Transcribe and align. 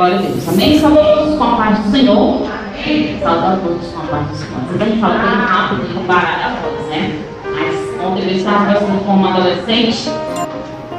Glória 0.00 0.16
a 0.16 0.22
Deus. 0.22 0.48
Amém? 0.48 0.78
Saudamos 0.78 1.36
com 1.36 1.44
a 1.44 1.56
paz 1.56 1.78
do 1.80 1.90
Senhor. 1.90 2.48
Saudamos 3.22 3.62
todos 3.62 3.86
com 3.88 4.00
a 4.00 4.04
paz 4.04 4.28
do 4.28 4.34
Senhor. 4.34 4.56
Às 4.56 4.66
vezes 4.68 4.80
a 4.80 4.84
gente 4.86 4.98
fala 4.98 5.14
bem 5.18 5.28
rápido 5.28 5.90
e 5.90 5.94
comparar 5.94 6.40
a 6.42 6.48
voz, 6.62 6.86
né? 6.88 7.22
Mas 7.44 8.02
ontem 8.02 8.22
eu 8.22 8.36
estava 8.38 8.64
conversando 8.64 9.04
com 9.04 9.12
uma 9.12 9.34
adolescente 9.34 10.10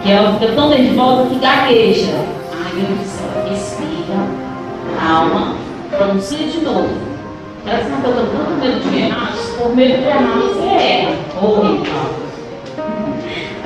que 0.04 0.11
ela 0.11 0.38
fica 0.38 0.54
tão 0.54 0.70
nervosa 0.70 1.29
que 1.29 1.39
gagueja. 1.39 2.11
Deus 2.75 3.00
do 3.00 3.06
céu, 3.07 3.50
respira, 3.50 4.20
calma, 5.00 5.56
pronuncia 5.89 6.47
de 6.47 6.61
novo. 6.61 6.89
Ela 7.65 7.79
disse, 7.79 7.89
mas 7.89 8.04
eu 8.04 8.11
estou 8.11 8.25
tanto 8.28 8.52
medo 8.61 8.79
de 8.88 8.97
errar, 9.00 9.33
por 9.57 9.75
medo 9.75 9.97
de 9.97 10.07
errar 10.07 10.38
você 10.38 10.68
erra. 10.68 11.15
Ou. 11.42 11.82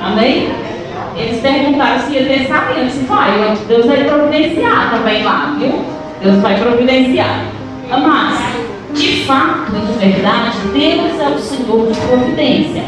Amém? 0.00 0.65
Eles 1.16 1.40
perguntaram 1.40 2.00
se 2.00 2.12
ia 2.12 2.26
ter 2.26 2.46
saído. 2.46 2.80
Eu 2.80 2.86
disse, 2.86 3.04
vai, 3.04 3.56
Deus 3.66 3.86
vai 3.86 4.04
providenciar 4.04 4.90
também 4.90 5.22
lá, 5.24 5.56
viu? 5.58 5.84
Deus 6.22 6.36
vai 6.42 6.54
providenciar. 6.58 7.44
Mas, 7.88 8.56
de 8.92 9.24
fato 9.24 9.72
de 9.72 9.98
verdade, 9.98 10.58
Deus 10.72 11.20
é 11.20 11.28
o 11.28 11.38
Senhor 11.38 11.90
de 11.90 12.00
providência. 12.00 12.84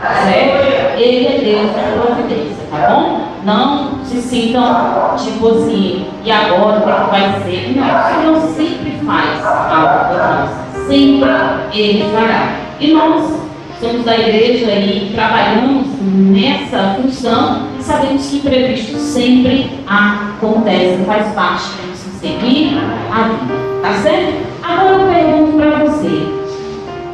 Certo? 0.00 0.98
Ele 0.98 1.26
é 1.26 1.38
Deus 1.38 1.70
de 1.70 2.00
providência, 2.00 2.66
tá 2.70 2.88
bom? 2.90 3.22
Não 3.44 4.04
se 4.04 4.20
sintam 4.20 5.16
tipo 5.16 5.48
assim, 5.48 6.06
e 6.24 6.30
agora 6.30 6.78
o 6.78 6.82
que 6.82 7.10
vai 7.10 7.42
ser? 7.42 7.74
Não, 7.74 7.86
o 7.86 8.40
Senhor 8.40 8.54
sempre 8.54 9.00
faz 9.04 9.44
algo 9.44 10.08
por 10.08 10.18
nós. 10.18 10.50
Sempre 10.86 11.30
Ele 11.72 12.04
fará. 12.12 12.56
E 12.78 12.92
nós 12.92 13.40
somos 13.80 14.04
da 14.04 14.16
igreja 14.16 14.72
e 14.72 15.12
trabalhamos 15.14 15.91
nessa 16.02 16.94
função 17.00 17.68
sabemos 17.80 18.26
que 18.26 18.36
imprevisto 18.36 18.98
sempre 18.98 19.70
acontece, 19.86 21.04
faz 21.04 21.32
parte 21.34 21.70
de 21.70 21.88
nos 21.88 21.98
seguir 22.20 22.78
a 23.10 23.28
vida. 23.28 23.54
Tá 23.82 23.94
certo? 24.02 24.46
Agora 24.62 25.02
eu 25.02 25.08
pergunto 25.08 25.56
para 25.56 25.84
você, 25.84 26.26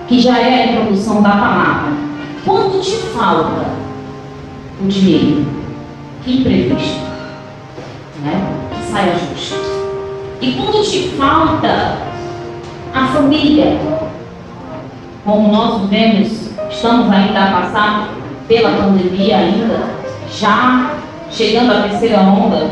que 0.07 0.21
já 0.21 0.39
é 0.39 0.63
a 0.63 0.67
introdução 0.73 1.23
da 1.23 1.31
palavra: 1.31 1.93
quanto 2.45 2.81
te 2.81 2.97
falta 2.97 3.67
o 4.83 4.87
dinheiro? 4.87 5.47
Que 6.25 6.41
imprevisto? 6.41 7.01
Né? 8.23 8.43
Que 8.75 8.93
saia 8.93 9.15
justo. 9.19 9.57
E 10.41 10.53
quando 10.53 10.83
te 10.83 11.09
falta 11.11 11.99
a 12.95 13.07
família? 13.09 13.79
Como 15.25 15.53
nós 15.53 15.83
vivemos 15.83 16.49
estamos 16.71 17.11
ainda 17.11 17.45
a 17.45 17.53
passar 17.53 18.09
pela 18.49 18.71
pandemia 18.71 19.37
ainda, 19.37 19.79
já 20.33 20.95
chegando 21.31 21.71
à 21.71 21.83
terceira 21.83 22.21
onda, 22.21 22.71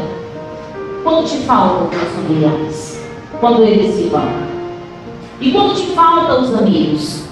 quando 1.05 1.29
te 1.29 1.37
faltam 1.45 1.89
os 1.89 2.09
familiares? 2.15 3.07
Quando 3.39 3.63
eles 3.63 3.95
se 3.95 4.09
vão? 4.09 4.27
E 5.39 5.53
quando 5.53 5.75
te 5.75 5.93
faltam 5.93 6.41
os 6.41 6.55
amigos? 6.55 7.27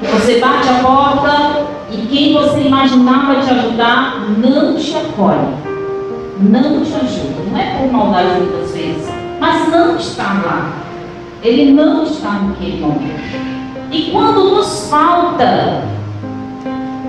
Você 0.00 0.38
bate 0.38 0.68
a 0.68 0.74
porta 0.74 1.66
e 1.90 2.06
quem 2.06 2.32
você 2.32 2.60
imaginava 2.60 3.42
te 3.42 3.50
ajudar 3.50 4.24
não 4.38 4.76
te 4.76 4.94
acolhe, 4.96 5.54
não 6.38 6.84
te 6.84 6.94
ajuda. 6.94 7.50
Não 7.50 7.58
é 7.58 7.78
por 7.78 7.92
maldade 7.92 8.40
muitas 8.40 8.70
vezes, 8.72 9.08
mas 9.40 9.68
não 9.68 9.96
está 9.96 10.40
lá. 10.46 10.72
Ele 11.42 11.72
não 11.72 12.04
está 12.04 12.30
naquele 12.30 12.80
momento. 12.80 13.58
E 13.90 14.10
quando 14.12 14.54
nos 14.54 14.88
falta 14.88 15.82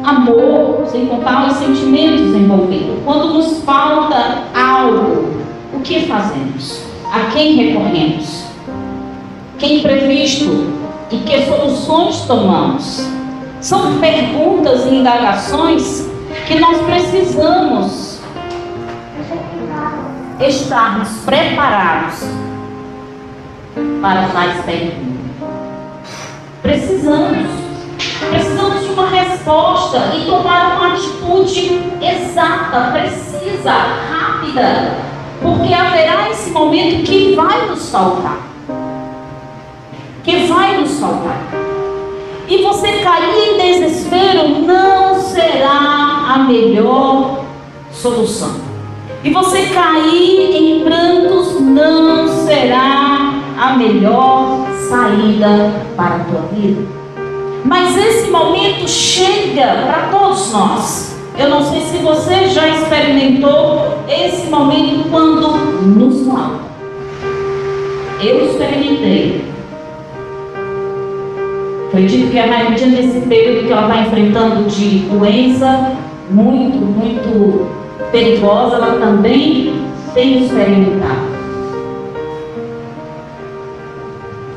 amor, 0.03 0.86
sem 0.88 1.08
contar 1.08 1.47
os 1.47 1.58
sentimentos 1.58 2.36
envolvidos, 2.36 2.97
quando 3.05 3.33
nos 3.33 3.64
falta 3.64 4.44
algo, 4.55 5.30
o 5.73 5.80
que 5.81 6.08
fazemos? 6.08 6.83
A 7.11 7.31
quem 7.31 7.55
recorremos? 7.55 8.45
Quem 9.58 9.82
previsto 9.82 10.67
e 11.11 11.17
que 11.17 11.45
soluções 11.45 12.21
tomamos? 12.21 13.08
São 13.61 13.99
perguntas 13.99 14.86
e 14.86 14.95
indagações 14.95 16.08
que 16.48 16.60
nós 16.60 16.77
precisamos 16.83 18.20
estarmos 20.39 21.10
preparados 21.26 22.23
para 24.02 24.27
tais 24.30 24.64
perguntas. 24.64 25.20
Precisamos. 26.61 27.58
Precisamos 28.30 28.84
de 28.84 28.92
uma 28.92 29.08
resposta 29.08 30.12
e 30.16 30.26
tomar 30.26 30.78
uma 30.78 30.94
atitude 30.94 31.82
exata, 32.02 32.92
precisa, 32.92 33.72
rápida. 33.72 34.98
Porque 35.42 35.73
haverá 35.73 36.30
esse 36.30 36.52
momento 36.52 37.04
que 37.06 37.36
vai 37.36 37.67
nos 37.67 37.90
faltar. 37.90 38.38
Que 40.23 40.48
vai 40.48 40.78
nos 40.78 41.00
faltar. 41.00 41.38
E 42.48 42.64
você 42.64 43.00
cair 43.00 43.54
em 43.54 43.58
desespero 43.58 44.50
não 44.66 45.20
será 45.22 46.34
a 46.34 46.40
melhor 46.40 47.46
solução. 47.92 48.56
E 49.23 49.32
você 49.32 49.67
cair 49.67 50.56
em 50.56 50.84
prantos 50.84 51.60
não 51.61 52.28
será 52.46 53.34
a 53.60 53.73
melhor 53.78 54.66
saída 54.90 55.84
para 55.96 56.16
a 56.16 56.20
tua 56.20 56.42
vida. 56.54 56.98
Mas 57.64 57.97
esse 57.97 58.30
momento 58.30 58.87
chega 58.87 59.83
para 59.86 60.09
todos 60.11 60.52
nós. 60.52 61.17
Eu 61.37 61.49
não 61.49 61.64
sei 61.64 61.81
se 61.81 61.97
você 61.97 62.49
já 62.49 62.67
experimentou 62.67 63.99
esse 64.09 64.47
momento 64.49 65.09
quando 65.09 65.58
nos 65.86 66.27
falta. 66.27 66.59
Eu 68.21 68.45
experimentei. 68.45 69.45
Foi 71.92 72.05
dito 72.05 72.30
que 72.30 72.37
a 72.37 72.48
Maria, 72.48 72.86
nesse 72.86 73.21
período 73.21 73.65
que 73.65 73.71
ela 73.71 73.87
está 73.87 74.02
enfrentando 74.02 74.69
de 74.69 74.99
doença 74.99 75.93
muito, 76.30 76.77
muito 76.77 77.67
perigosa, 78.11 78.75
ela 78.75 78.99
também 78.99 79.81
tem 80.14 80.43
experimentado. 80.45 81.30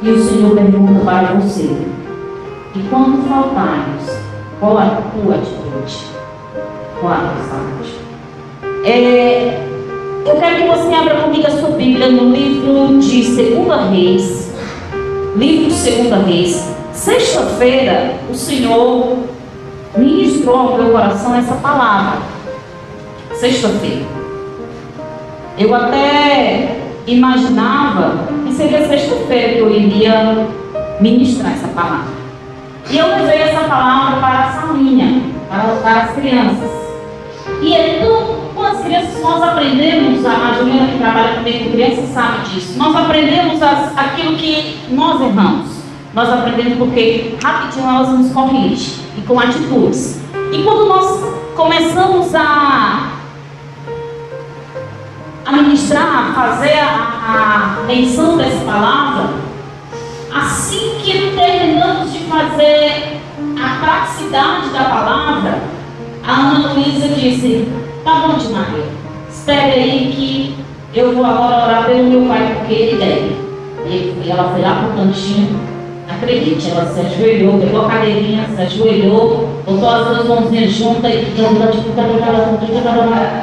E 0.03 0.11
o 0.11 0.23
Senhor 0.23 0.55
pergunta 0.57 1.05
para 1.05 1.35
você: 1.35 1.71
e 2.75 2.83
quando 2.89 3.29
faltarmos, 3.29 4.09
qual 4.59 4.79
a 4.79 5.03
tua 5.13 5.35
atitude? 5.35 6.07
Qual 7.01 7.13
a 7.13 7.19
tua? 7.19 7.63
É, 8.85 9.61
eu 10.25 10.37
quero 10.37 10.57
que 10.57 10.69
você 10.69 10.95
abra 10.95 11.17
comigo 11.17 11.47
a 11.47 11.51
sua 11.51 11.71
Bíblia 11.71 12.09
no 12.09 12.31
livro 12.31 12.99
de 12.99 13.25
Segunda 13.25 13.85
Reis. 13.91 14.53
Livro 15.37 15.67
de 15.67 15.75
Segunda 15.75 16.17
Reis. 16.17 16.75
Sexta-feira, 16.93 18.15
o 18.31 18.35
Senhor 18.35 19.19
ministrou 19.97 20.57
ao 20.57 20.79
meu 20.79 20.93
coração 20.93 21.35
essa 21.35 21.55
palavra. 21.57 22.23
Sexta-feira. 23.35 24.07
Eu 25.59 25.75
até 25.75 26.79
imaginava 27.07 28.29
que 28.47 28.55
seria 28.55 28.89
sexta-feira 28.89 29.53
que 29.55 29.59
eu 29.59 29.71
iria 29.71 30.47
ministrar 31.01 31.53
essa 31.53 31.69
palavra. 31.69 32.22
E 32.91 32.99
eu 32.99 33.07
levei 33.07 33.43
essa 33.43 33.69
palavra 33.69 34.21
para 34.21 34.39
a 34.41 34.53
salinha, 34.53 35.23
para, 35.49 35.77
para 35.83 36.01
as 36.03 36.13
crianças. 36.13 36.71
E 37.61 37.75
então, 37.75 38.51
com 38.55 38.63
as 38.63 38.81
crianças, 38.81 39.21
nós 39.23 39.43
aprendemos, 39.43 40.25
a 40.27 40.55
Juliana 40.59 40.89
que 40.93 40.99
trabalha 40.99 41.35
comigo 41.37 41.65
com 41.65 41.71
crianças 41.73 42.09
sabe 42.11 42.49
disso, 42.49 42.77
nós 42.77 42.95
aprendemos 42.95 43.63
as, 43.63 43.97
aquilo 43.97 44.37
que 44.37 44.81
nós 44.91 45.21
erramos. 45.21 45.83
Nós 46.15 46.29
aprendemos 46.29 46.79
porque 46.79 47.37
rapidinho 47.43 47.89
elas 47.89 48.09
nos 48.11 48.33
corrigem 48.33 48.95
e 49.17 49.23
com 49.23 49.39
atitudes. 49.39 50.21
E 50.53 50.63
quando 50.63 50.87
nós 50.87 51.25
começamos 51.57 52.35
a 52.35 53.13
a 55.45 55.53
ministrar, 55.53 56.31
a 56.31 56.35
fazer 56.35 56.79
a, 56.79 57.81
a 57.81 57.87
menção 57.87 58.37
dessa 58.37 58.65
palavra, 58.65 59.31
assim 60.35 60.97
que 61.03 61.33
terminamos 61.37 62.13
de 62.13 62.21
fazer 62.21 63.21
a 63.63 63.85
praticidade 63.85 64.71
da 64.71 64.85
palavra, 64.85 65.61
a 66.27 66.33
Ana 66.33 66.73
Luísa 66.73 67.09
disse, 67.09 67.69
tá 68.05 68.27
bom 68.27 68.39
de 68.39 68.49
Maria, 68.49 68.85
espere 69.29 69.73
aí 69.73 70.13
que 70.15 70.99
eu 70.99 71.15
vou 71.15 71.25
agora 71.25 71.65
orar 71.65 71.87
pelo 71.87 72.05
meu 72.05 72.27
pai, 72.27 72.55
porque 72.59 72.73
ele 72.73 72.99
deve. 72.99 73.43
E 73.85 74.31
ela 74.31 74.51
foi 74.51 74.63
lá 74.63 74.75
para 74.77 74.89
o 74.89 75.07
cantinho, 75.07 75.61
acredite, 76.09 76.71
ela 76.71 76.87
se 76.87 77.01
ajoelhou, 77.01 77.59
pegou 77.59 77.85
a 77.85 77.89
cadeirinha, 77.89 78.47
se 78.55 78.63
ajoelhou, 78.63 79.49
botou 79.67 79.89
as 79.89 80.07
duas 80.07 80.29
mãozinhas 80.29 80.71
juntas 80.71 81.13
e 81.13 81.35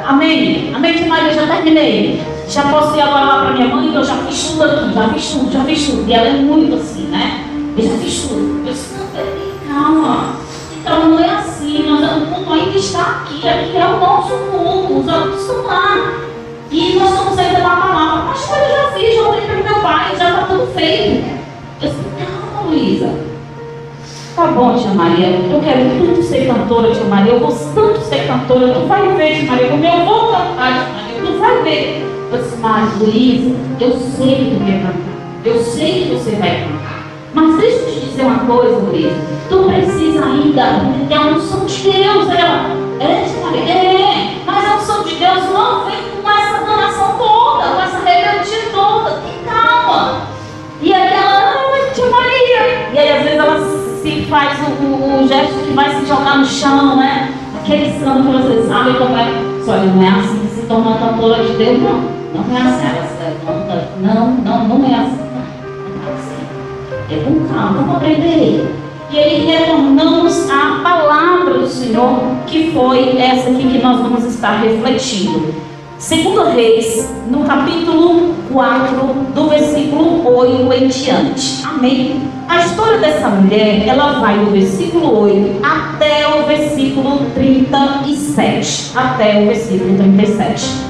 Amém. 0.06 0.72
Amém, 0.74 1.06
Maria, 1.06 1.34
já 1.34 1.46
terminei. 1.46 2.20
Já 2.50 2.64
posso 2.64 2.96
ir 2.96 3.00
agora 3.00 3.26
lá 3.26 3.40
para 3.42 3.52
minha 3.52 3.68
mãe, 3.68 3.94
eu 3.94 4.04
já 4.04 4.16
fiz 4.26 4.48
tudo 4.48 4.64
aqui, 4.64 4.92
já 4.92 5.08
fiz 5.10 5.30
tudo, 5.30 5.52
já 5.52 5.60
fiz 5.60 5.86
tudo. 5.86 6.08
E 6.08 6.12
ela 6.12 6.26
é 6.26 6.32
muito 6.32 6.74
assim, 6.74 7.06
né? 7.06 7.44
Eu 7.78 7.84
já 7.84 7.96
fiz 7.98 8.22
tudo. 8.22 8.66
Eu 8.66 8.72
disse, 8.72 8.98
não, 8.98 9.06
peraí, 9.06 9.54
calma. 9.68 10.34
Então 10.80 11.10
não 11.10 11.20
é 11.20 11.30
assim, 11.30 11.88
nós, 11.88 12.00
o 12.00 12.26
mundo 12.26 12.52
ainda 12.52 12.76
está 12.76 13.02
aqui, 13.02 13.48
aqui 13.48 13.76
é 13.76 13.86
o 13.86 14.00
nosso 14.00 14.34
mundo, 14.34 14.98
os 14.98 15.14
outros 15.14 15.40
estão 15.42 15.62
lá. 15.62 16.12
E 16.72 16.96
nós 16.96 17.10
estamos 17.10 17.34
saindo 17.34 17.62
da 17.62 17.76
palavra. 17.76 18.24
Mas 18.24 18.50
eu 18.50 18.76
já 18.76 18.92
fiz, 18.94 19.14
já 19.14 19.22
falei 19.22 19.40
para 19.42 19.72
meu 19.72 19.82
pai, 19.82 20.16
já 20.18 20.30
está 20.30 20.46
tudo 20.48 20.74
feito. 20.74 21.24
Eu 21.80 21.88
disse, 21.88 22.02
calma, 22.18 22.68
Luísa. 22.68 23.14
Tá 24.34 24.46
bom, 24.48 24.76
tia 24.76 24.90
Maria, 24.90 25.28
eu 25.28 25.60
quero 25.60 26.04
tanto 26.04 26.22
ser 26.24 26.48
cantora, 26.48 26.90
tia 26.90 27.04
Maria, 27.04 27.32
eu 27.32 27.38
vou 27.38 27.52
tanto 27.52 28.00
ser 28.00 28.26
cantora, 28.26 28.74
tu 28.74 28.88
vai 28.88 29.06
ver, 29.14 29.38
tia 29.38 29.50
Maria, 29.52 29.68
como 29.68 29.84
eu 29.84 30.04
vou 30.04 30.32
cantar, 30.32 30.72
tia 30.72 30.88
Maria, 30.88 31.32
tu 31.32 31.38
vai 31.38 31.62
ver. 31.62 32.19
Disse, 32.30 32.56
mas 32.58 32.96
Luísa, 33.00 33.56
eu 33.80 33.90
sei 33.92 34.34
que 34.36 34.56
tu 34.56 34.64
quer 34.64 34.82
cantar, 34.82 35.44
eu 35.44 35.58
sei 35.60 36.04
que 36.04 36.14
você 36.14 36.30
vai 36.36 36.60
cantar. 36.60 37.02
Mas 37.34 37.56
deixa 37.58 37.76
eu 37.78 37.92
te 37.92 38.00
dizer 38.06 38.22
uma 38.22 38.38
coisa, 38.40 38.76
Luísa, 38.76 39.16
tu 39.48 39.64
precisa 39.64 40.24
ainda 40.24 40.62
ter 41.08 41.14
a 41.14 41.22
unção 41.22 41.66
de 41.66 41.82
Deus. 41.82 42.28
Ela, 42.28 42.70
é, 43.00 43.24
tia 43.24 43.44
Maria, 43.44 43.74
é, 43.74 44.36
mas 44.46 44.64
a 44.64 44.76
unção 44.76 45.02
de 45.02 45.16
Deus 45.16 45.44
não 45.52 45.86
vem 45.86 46.22
com 46.22 46.30
essa 46.30 46.64
danação 46.64 47.16
toda, 47.18 47.68
com 47.68 47.80
essa 47.80 47.98
rebeldia 47.98 48.70
toda, 48.72 49.10
tem 49.10 49.44
calma. 49.44 50.22
E 50.80 50.94
aí 50.94 51.12
ela, 51.12 51.54
ah, 51.54 51.92
tia 51.92 52.10
Maria, 52.10 52.90
e 52.92 52.98
aí 52.98 53.12
às 53.12 53.22
vezes 53.24 53.38
ela 53.38 53.58
se 54.02 54.26
faz 54.30 54.58
o, 54.60 54.84
o, 54.84 55.24
o, 55.24 55.28
gesto 55.28 55.66
que 55.66 55.72
vai 55.72 55.90
se 55.94 56.06
jogar 56.06 56.38
no 56.38 56.46
chão, 56.46 56.96
né? 56.96 57.34
Aquele 57.60 57.98
santo 57.98 58.28
que 58.28 58.42
vocês 58.42 58.68
sabem 58.68 58.94
como 58.94 59.16
é. 59.16 59.50
Só 59.64 59.76
não 59.76 60.02
é 60.02 60.08
assim 60.08 60.38
que 60.46 60.60
se 60.60 60.66
torna 60.66 60.96
cantora 60.96 61.44
de 61.44 61.52
Deus, 61.54 61.82
não. 61.82 62.19
Não 62.34 62.56
é 62.56 62.62
assim. 62.62 62.80
Não, 64.00 64.30
não, 64.32 64.68
não 64.68 64.86
é 64.86 64.94
assim. 64.94 65.30
É 67.10 67.24
com 67.24 67.52
calma, 67.52 67.72
vamos 67.78 67.96
aprender. 67.96 68.72
E 69.10 69.18
aí 69.18 69.44
retornamos 69.44 70.48
à 70.48 70.80
palavra 70.82 71.58
do 71.58 71.66
Senhor, 71.66 72.20
que 72.46 72.70
foi 72.72 73.18
essa 73.18 73.50
aqui 73.50 73.68
que 73.68 73.78
nós 73.82 73.98
vamos 74.00 74.24
estar 74.24 74.60
refletindo. 74.60 75.52
Segundo 75.98 76.44
Reis, 76.44 77.12
no 77.28 77.44
capítulo 77.44 78.34
4, 78.52 78.96
do 79.34 79.48
versículo 79.48 80.34
8 80.36 80.72
em 80.72 80.88
diante. 80.88 81.62
Amém? 81.66 82.22
A 82.48 82.64
história 82.64 82.98
dessa 82.98 83.28
mulher, 83.28 83.86
ela 83.86 84.20
vai 84.20 84.38
do 84.38 84.52
versículo 84.52 85.20
8 85.22 85.60
até 85.64 86.26
o 86.28 86.46
versículo 86.46 87.26
37. 87.34 88.92
Até 88.96 89.42
o 89.42 89.46
versículo 89.46 89.96
37. 89.98 90.89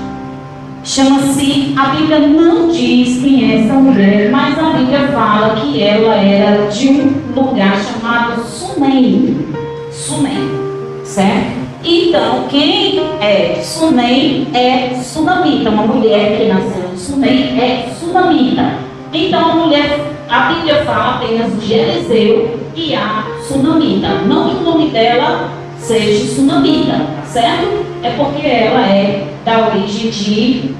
Chama-se, 0.82 1.74
a 1.76 1.88
Bíblia 1.88 2.20
não 2.20 2.68
diz 2.68 3.20
quem 3.22 3.50
é 3.50 3.64
essa 3.64 3.74
mulher, 3.74 4.30
mas 4.30 4.58
a 4.58 4.70
Bíblia 4.70 5.08
fala 5.08 5.56
que 5.56 5.82
ela 5.82 6.14
era 6.14 6.66
de 6.68 6.88
um 6.88 7.34
lugar 7.34 7.76
chamado 7.76 8.42
Sunem. 8.44 9.46
Sunem, 9.92 10.50
certo? 11.04 11.60
Então, 11.84 12.44
quem 12.48 13.00
é 13.20 13.60
Sunem 13.62 14.48
é 14.54 14.94
sunamita. 15.02 15.70
Uma 15.70 15.86
mulher 15.86 16.38
que 16.38 16.48
nasceu 16.48 16.90
em 16.92 16.96
Sunem 16.96 17.60
é 17.60 17.88
sunamita. 17.98 18.74
Então, 19.12 19.50
a 19.50 19.54
mulher 19.56 20.10
a 20.30 20.52
Bíblia 20.52 20.84
fala 20.84 21.16
apenas 21.16 21.60
de 21.60 21.74
Eliseu 21.74 22.60
e 22.76 22.94
a 22.94 23.24
Sunamita. 23.48 24.08
Não 24.26 24.48
que 24.48 24.56
o 24.56 24.62
nome 24.62 24.90
dela 24.90 25.50
seja 25.76 26.36
Sunamita, 26.36 27.04
certo? 27.24 27.84
É 28.04 28.10
porque 28.10 28.46
ela 28.46 28.86
é 28.86 29.29
da 29.50 29.66
origem 29.66 30.10
de 30.10 30.74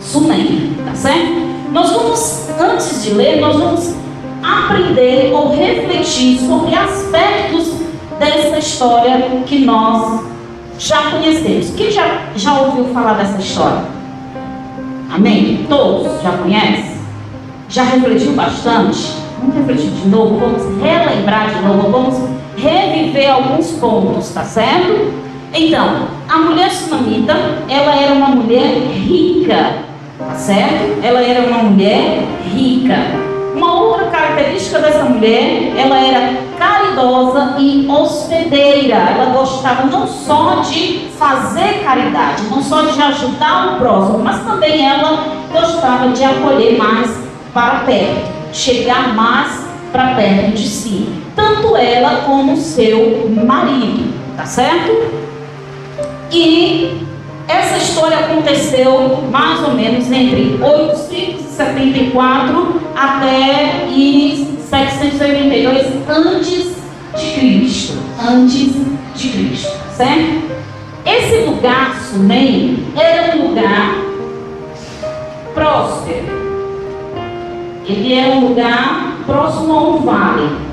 Sunem, 0.00 0.74
tá 0.86 0.94
certo? 0.94 1.46
Nós 1.70 1.90
vamos, 1.92 2.48
antes 2.58 3.02
de 3.04 3.10
ler, 3.10 3.40
nós 3.40 3.56
vamos 3.56 3.94
aprender 4.42 5.32
ou 5.34 5.54
refletir 5.54 6.38
sobre 6.38 6.74
aspectos 6.74 7.72
dessa 8.18 8.58
história 8.58 9.42
que 9.44 9.64
nós 9.66 10.24
já 10.78 11.10
conhecemos. 11.10 11.70
Quem 11.76 11.90
já, 11.90 12.22
já 12.34 12.58
ouviu 12.58 12.86
falar 12.94 13.14
dessa 13.14 13.38
história? 13.38 13.84
Amém? 15.12 15.66
Todos 15.68 16.22
já 16.22 16.32
conhecem? 16.32 16.96
Já 17.68 17.82
refletiu 17.82 18.32
bastante? 18.32 19.12
Vamos 19.40 19.56
refletir 19.56 19.90
de 19.90 20.08
novo, 20.08 20.38
vamos 20.38 20.62
relembrar 20.82 21.54
de 21.54 21.62
novo, 21.62 21.90
vamos 21.90 22.14
reviver 22.56 23.30
alguns 23.30 23.72
pontos, 23.72 24.30
tá 24.30 24.44
certo? 24.44 25.25
Então, 25.54 26.08
a 26.28 26.38
mulher 26.38 26.70
sunamita, 26.70 27.34
ela 27.68 27.94
era 27.94 28.14
uma 28.14 28.28
mulher 28.28 28.66
rica, 28.92 29.76
tá 30.18 30.34
certo? 30.34 30.98
Ela 31.02 31.20
era 31.22 31.46
uma 31.46 31.58
mulher 31.64 32.24
rica. 32.52 32.96
Uma 33.54 33.80
outra 33.80 34.06
característica 34.06 34.80
dessa 34.80 35.04
mulher, 35.04 35.72
ela 35.76 35.98
era 35.98 36.36
caridosa 36.58 37.54
e 37.58 37.86
hospedeira. 37.88 38.96
Ela 38.96 39.32
gostava 39.32 39.84
não 39.84 40.06
só 40.06 40.56
de 40.56 41.08
fazer 41.18 41.82
caridade, 41.82 42.42
não 42.50 42.62
só 42.62 42.82
de 42.82 43.00
ajudar 43.00 43.74
o 43.74 43.78
próximo, 43.78 44.18
mas 44.18 44.44
também 44.44 44.86
ela 44.86 45.24
gostava 45.52 46.08
de 46.08 46.22
acolher 46.22 46.76
mais 46.76 47.10
para 47.54 47.80
perto, 47.86 48.30
chegar 48.52 49.14
mais 49.14 49.64
para 49.90 50.14
perto 50.14 50.52
de 50.52 50.68
si, 50.68 51.08
tanto 51.34 51.74
ela 51.74 52.22
como 52.26 52.54
seu 52.56 53.30
marido, 53.30 54.12
tá 54.36 54.44
certo? 54.44 55.25
E 56.32 57.06
essa 57.48 57.76
história 57.76 58.18
aconteceu 58.18 59.22
mais 59.30 59.62
ou 59.62 59.74
menos 59.74 60.10
entre 60.10 60.58
874 60.60 62.80
até 62.96 63.86
e 63.88 64.58
782 64.68 65.86
antes 66.08 66.74
de 67.16 67.30
Cristo, 67.38 67.94
antes 68.20 68.74
de 69.14 69.28
Cristo, 69.28 69.72
certo? 69.96 70.42
Esse 71.04 71.44
lugar, 71.46 71.96
Sunem, 72.00 72.84
era 72.96 73.36
um 73.36 73.48
lugar 73.48 73.94
próspero, 75.54 76.34
ele 77.86 78.12
é 78.12 78.26
um 78.26 78.48
lugar 78.48 79.18
próximo 79.24 79.72
a 79.72 79.82
um 79.82 79.98
vale. 79.98 80.65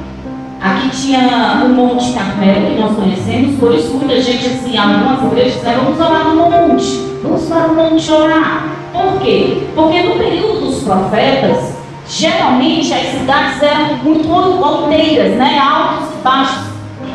Aqui 0.63 0.89
tinha 0.91 1.61
o 1.65 1.67
Monte 1.67 2.13
Carmelo, 2.13 2.73
que 2.73 2.79
nós 2.79 2.95
conhecemos, 2.95 3.59
por 3.59 3.75
isso 3.75 3.95
muita 3.95 4.21
gente, 4.21 4.45
assim, 4.45 4.77
algumas 4.77 5.21
igrejas 5.29 5.55
disseram, 5.55 5.83
vamos 5.83 5.99
orar 5.99 6.23
no 6.23 6.35
monte, 6.49 7.05
vamos 7.21 7.45
para 7.49 7.67
o 7.67 7.75
monte 7.75 8.09
orar. 8.09 8.69
Por 8.93 9.19
quê? 9.19 9.63
Porque 9.75 10.03
no 10.03 10.15
período 10.15 10.61
dos 10.61 10.83
profetas, 10.83 11.75
geralmente 12.07 12.93
as 12.93 13.07
cidades 13.07 13.61
eram 13.61 13.97
muito 13.97 14.33
alteiras, 14.33 15.35
né? 15.35 15.59
altos 15.59 16.07
e 16.17 16.23
baixos, 16.23 16.63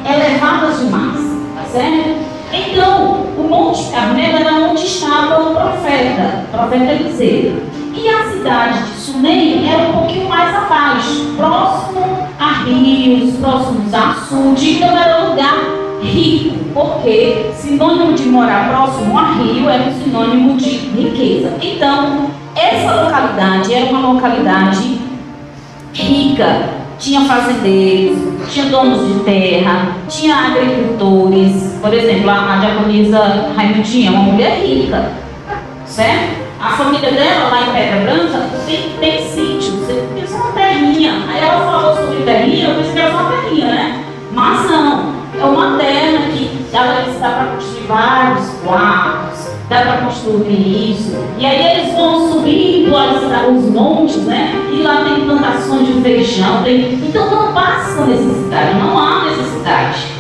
elevadas 0.05 0.81
demais, 0.81 1.19
tá 1.55 1.65
certo? 1.73 2.19
Então, 2.53 3.25
o 3.39 3.47
Monte 3.49 3.91
Carmelo 3.91 4.37
era 4.37 4.55
onde 4.69 4.85
estava 4.85 5.41
o 5.41 5.55
profeta, 5.55 6.45
o 6.49 6.57
profeta 6.59 6.93
Eliseu. 6.93 7.63
E 7.95 8.09
a 8.11 8.28
cidade 8.39 8.85
de 8.85 9.01
Sunem 9.01 9.69
era 9.69 9.89
um 9.89 9.93
pouquinho 9.93 10.29
mais 10.29 10.55
abaixo, 10.55 11.35
próximo 11.37 12.29
a 12.39 12.65
rios, 12.65 13.37
próximos 13.37 13.93
a 13.93 14.11
açude, 14.11 14.71
então 14.75 14.97
era 14.97 15.25
um 15.25 15.31
lugar 15.31 15.55
rico, 16.01 16.57
porque 16.73 17.51
sinônimo 17.55 18.13
de 18.13 18.25
morar 18.25 18.69
próximo 18.69 19.19
a 19.19 19.33
rio 19.33 19.69
era 19.69 19.91
um 19.91 20.03
sinônimo 20.03 20.57
de 20.57 20.69
riqueza. 20.69 21.53
Então, 21.61 22.31
essa 22.55 23.03
localidade 23.03 23.75
era 23.75 23.91
uma 23.91 24.13
localidade 24.13 24.99
rica, 25.93 26.69
tinha 26.99 27.23
fazendeiros, 27.23 28.19
tinha 28.49 28.67
donos 28.67 29.13
de 29.13 29.21
terra, 29.25 29.97
tinha 30.09 30.37
agricultores. 30.37 31.77
Por 31.81 31.93
exemplo, 31.93 32.31
a 32.31 32.59
diaconisa 32.59 33.53
Raimundinha, 33.57 34.13
uma 34.13 34.23
mulher 34.23 34.65
rica, 34.65 35.13
certo? 35.85 36.38
A 36.61 36.71
família 36.71 37.13
dela, 37.13 37.51
lá 37.51 37.63
em 37.63 37.73
Pedra 37.73 38.01
Branca, 38.01 38.49
tem, 38.67 38.91
tem 38.99 39.29
sítio, 39.29 39.79
tem 39.87 40.27
só 40.27 40.37
uma 40.39 40.53
terrinha. 40.53 41.23
Aí 41.29 41.41
ela 41.41 41.61
falou 41.61 41.95
sobre 41.95 42.25
terrinha, 42.25 42.71
eu 42.71 42.75
pensei 42.75 42.93
que 42.95 42.99
era 42.99 43.13
só 43.13 43.19
uma 43.19 43.31
terrinha, 43.31 43.67
né? 43.67 44.05
Mas 44.33 44.69
não, 44.69 45.15
é 45.41 45.45
uma 45.45 45.79
terra 45.79 46.19
que 46.33 46.59
ela 46.73 47.03
disse 47.03 47.19
dá 47.21 47.31
para 47.31 47.45
construir 47.55 47.87
vários 47.87 48.51
quartos, 48.65 49.51
dá 49.69 49.83
para 49.83 49.97
construir 49.99 50.91
isso. 50.91 51.17
E 51.39 51.47
aí 51.47 51.79
eles 51.79 51.95
vão 51.95 52.33
subindo 52.33 52.93
os 53.57 53.65
montes, 53.71 54.25
né? 54.25 54.53
E 54.73 54.83
lá 54.83 55.05
tem 55.05 55.27
plantações 55.27 55.87
de 55.87 56.01
feijão. 56.03 56.65
Tem... 56.65 56.95
Então 56.95 57.31
não 57.31 57.53
passa 57.53 58.05
necessidade, 58.05 58.75
não 58.79 58.99
há 58.99 59.27
necessidade 59.27 60.18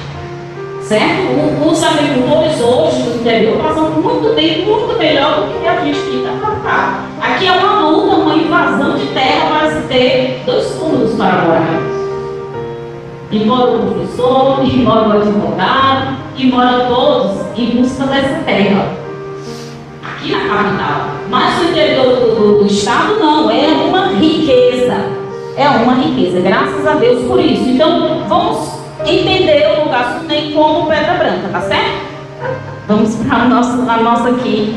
certo? 0.88 1.68
Os 1.68 1.84
agricultores 1.84 2.60
hoje 2.62 3.02
do 3.02 3.20
interior 3.20 3.58
passam 3.58 3.90
muito 3.90 4.34
bem, 4.34 4.64
muito 4.64 4.98
melhor 4.98 5.42
do 5.42 5.60
que 5.60 5.66
a 5.66 5.84
gente 5.84 5.98
que 6.00 6.16
está. 6.16 7.04
Aqui 7.20 7.46
é 7.46 7.52
uma 7.52 7.90
luta, 7.90 8.16
uma 8.16 8.34
invasão 8.34 8.96
de 8.96 9.06
terra 9.08 9.48
para 9.50 9.70
se 9.70 9.86
ter 9.88 10.42
dois 10.46 10.66
fundos 10.76 11.14
para 11.14 11.42
morar. 11.42 11.80
E 13.30 13.44
mora 13.44 13.70
o 13.72 13.92
professor, 13.92 14.64
e 14.64 14.78
mora 14.78 15.08
o 15.08 15.12
advogado, 15.12 16.16
e 16.38 16.46
mora 16.46 16.86
todos 16.86 17.36
em 17.54 17.66
busca 17.66 18.06
dessa 18.06 18.42
terra. 18.46 18.92
Aqui 20.02 20.32
na 20.32 20.48
capital. 20.48 21.08
Mas 21.28 21.58
no 21.58 21.70
interior 21.70 22.16
do, 22.16 22.34
do, 22.34 22.58
do 22.60 22.66
estado 22.66 23.16
não, 23.20 23.50
é 23.50 23.66
uma 23.86 24.06
riqueza. 24.06 24.96
É 25.54 25.68
uma 25.68 25.94
riqueza, 25.94 26.40
graças 26.40 26.86
a 26.86 26.94
Deus 26.94 27.26
por 27.26 27.38
isso. 27.38 27.68
Então, 27.68 28.22
vamos 28.26 28.78
entender 29.04 29.77
nem 30.26 30.52
como 30.52 30.86
pedra 30.86 31.14
branca, 31.14 31.48
tá 31.50 31.60
certo? 31.62 32.08
Vamos 32.86 33.16
para 33.16 33.36
a 33.36 33.44
nossa, 33.46 34.30
aqui, 34.30 34.76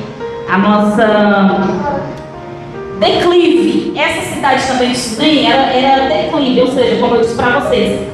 a 0.50 0.58
nossa 0.58 1.08
declive. 3.00 3.94
Essa 3.98 4.36
cidade 4.36 4.68
também 4.68 4.92
de 4.92 4.98
Sunem 4.98 5.52
era, 5.52 6.08
declive, 6.08 6.62
ou 6.62 6.68
seja, 6.68 7.00
como 7.00 7.16
eu 7.16 7.22
disse 7.22 7.36
para 7.36 7.60
vocês, 7.60 8.08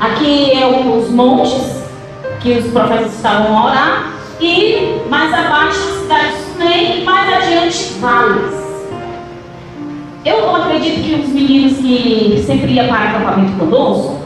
aqui 0.00 0.52
é 0.52 0.66
os 0.66 1.10
montes 1.10 1.82
que 2.40 2.58
os 2.58 2.66
profetas 2.72 3.14
estavam 3.14 3.56
a 3.56 3.66
orar, 3.66 4.12
e 4.40 5.00
mais 5.08 5.32
abaixo 5.32 5.78
a 5.78 6.00
cidade 6.02 6.28
de 6.28 6.42
Sunem, 6.52 7.00
e 7.00 7.04
mais 7.04 7.32
adiante 7.32 7.94
vales. 8.00 8.64
Eu 10.24 10.56
acredito 10.56 11.02
que 11.02 11.14
os 11.20 11.28
meninos 11.28 11.78
que 11.78 12.42
sempre 12.46 12.72
iam 12.72 12.86
para 12.88 13.10
acampamento 13.10 13.52
conosco, 13.58 14.23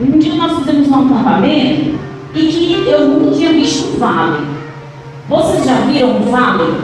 um 0.00 0.18
dia 0.18 0.34
nós 0.34 0.58
fizemos 0.58 0.88
um 0.88 0.94
acampamento 0.94 1.98
e 2.34 2.46
que 2.46 2.88
eu 2.88 3.08
nunca 3.08 3.36
tinha 3.36 3.52
visto 3.52 3.96
um 3.96 3.98
vale. 3.98 4.46
Vocês 5.28 5.64
já 5.64 5.74
viram 5.82 6.16
um 6.16 6.30
vale? 6.30 6.74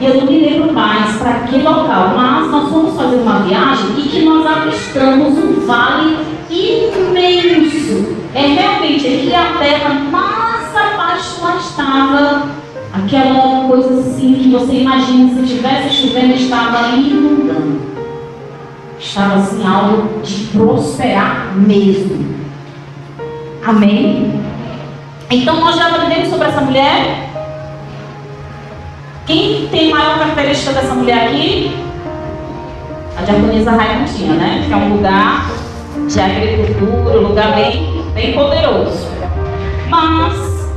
Eu 0.00 0.14
não 0.14 0.26
me 0.26 0.40
lembro 0.40 0.72
mais 0.72 1.16
para 1.16 1.40
que 1.40 1.58
local, 1.58 2.14
mas 2.16 2.50
nós 2.50 2.70
fomos 2.70 2.96
fazer 2.96 3.16
uma 3.16 3.40
viagem 3.40 3.86
e 3.98 4.02
que 4.02 4.24
nós 4.24 4.46
avistamos 4.46 5.36
um 5.36 5.66
vale 5.66 6.16
imenso. 6.50 8.16
É 8.34 8.46
realmente 8.46 9.06
aqui 9.06 9.34
a 9.34 9.58
terra 9.58 9.94
mais 10.10 10.74
abaixo 10.74 11.42
lá 11.42 11.56
estava 11.56 12.48
aquela 12.92 13.68
coisa 13.68 14.00
assim 14.00 14.34
que 14.34 14.50
você 14.50 14.72
imagina 14.74 15.34
se 15.34 15.40
estivesse 15.42 15.94
chovendo 15.96 16.34
estava 16.34 16.96
inundando. 16.96 17.89
Estava 19.00 19.36
assim 19.36 19.66
algo 19.66 20.20
de 20.22 20.44
prosperar 20.48 21.54
mesmo. 21.56 22.36
Amém? 23.66 24.40
Então 25.30 25.60
nós 25.60 25.76
já 25.76 25.88
aprendemos 25.88 26.28
sobre 26.28 26.48
essa 26.48 26.60
mulher 26.60 27.30
quem 29.30 29.68
tem 29.68 29.92
maior 29.92 30.18
característica 30.18 30.72
dessa 30.72 30.92
mulher 30.92 31.28
aqui? 31.28 31.72
A 33.16 33.22
diaconisa 33.22 33.70
Raimundinha, 33.70 34.32
né? 34.32 34.64
Que 34.66 34.72
é 34.72 34.76
um 34.76 34.96
lugar 34.96 35.48
de 36.08 36.20
agricultura, 36.20 37.20
um 37.20 37.28
lugar 37.28 37.54
bem, 37.54 38.02
bem 38.12 38.32
poderoso. 38.32 39.06
Mas, 39.88 40.68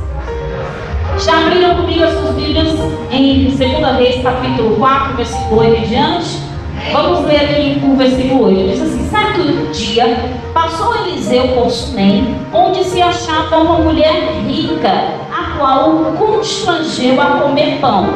já 1.24 1.38
abriram 1.40 1.74
comigo 1.74 2.04
as 2.04 2.12
suas 2.12 2.36
Bíblias 2.36 2.68
em 3.10 3.44
2 3.46 3.58
Reis, 3.98 4.22
capítulo 4.22 4.76
4, 4.76 5.16
versículo 5.16 5.60
8 5.60 5.82
e 5.82 5.86
diante? 5.88 6.43
Vamos 6.92 7.26
ler 7.26 7.36
aqui 7.36 7.80
o 7.84 7.96
versículo 7.96 8.44
8. 8.46 8.70
Diz 8.70 8.82
assim: 8.82 9.08
Certo 9.08 9.72
dia, 9.72 10.16
passou 10.52 10.94
Eliseu 10.96 11.48
por 11.48 11.70
Sunem, 11.70 12.36
onde 12.52 12.84
se 12.84 13.00
achava 13.00 13.58
uma 13.58 13.78
mulher 13.78 14.42
rica, 14.46 14.90
a 15.32 15.58
qual 15.58 16.14
constrangeu 16.18 17.20
a 17.20 17.40
comer 17.40 17.78
pão. 17.80 18.08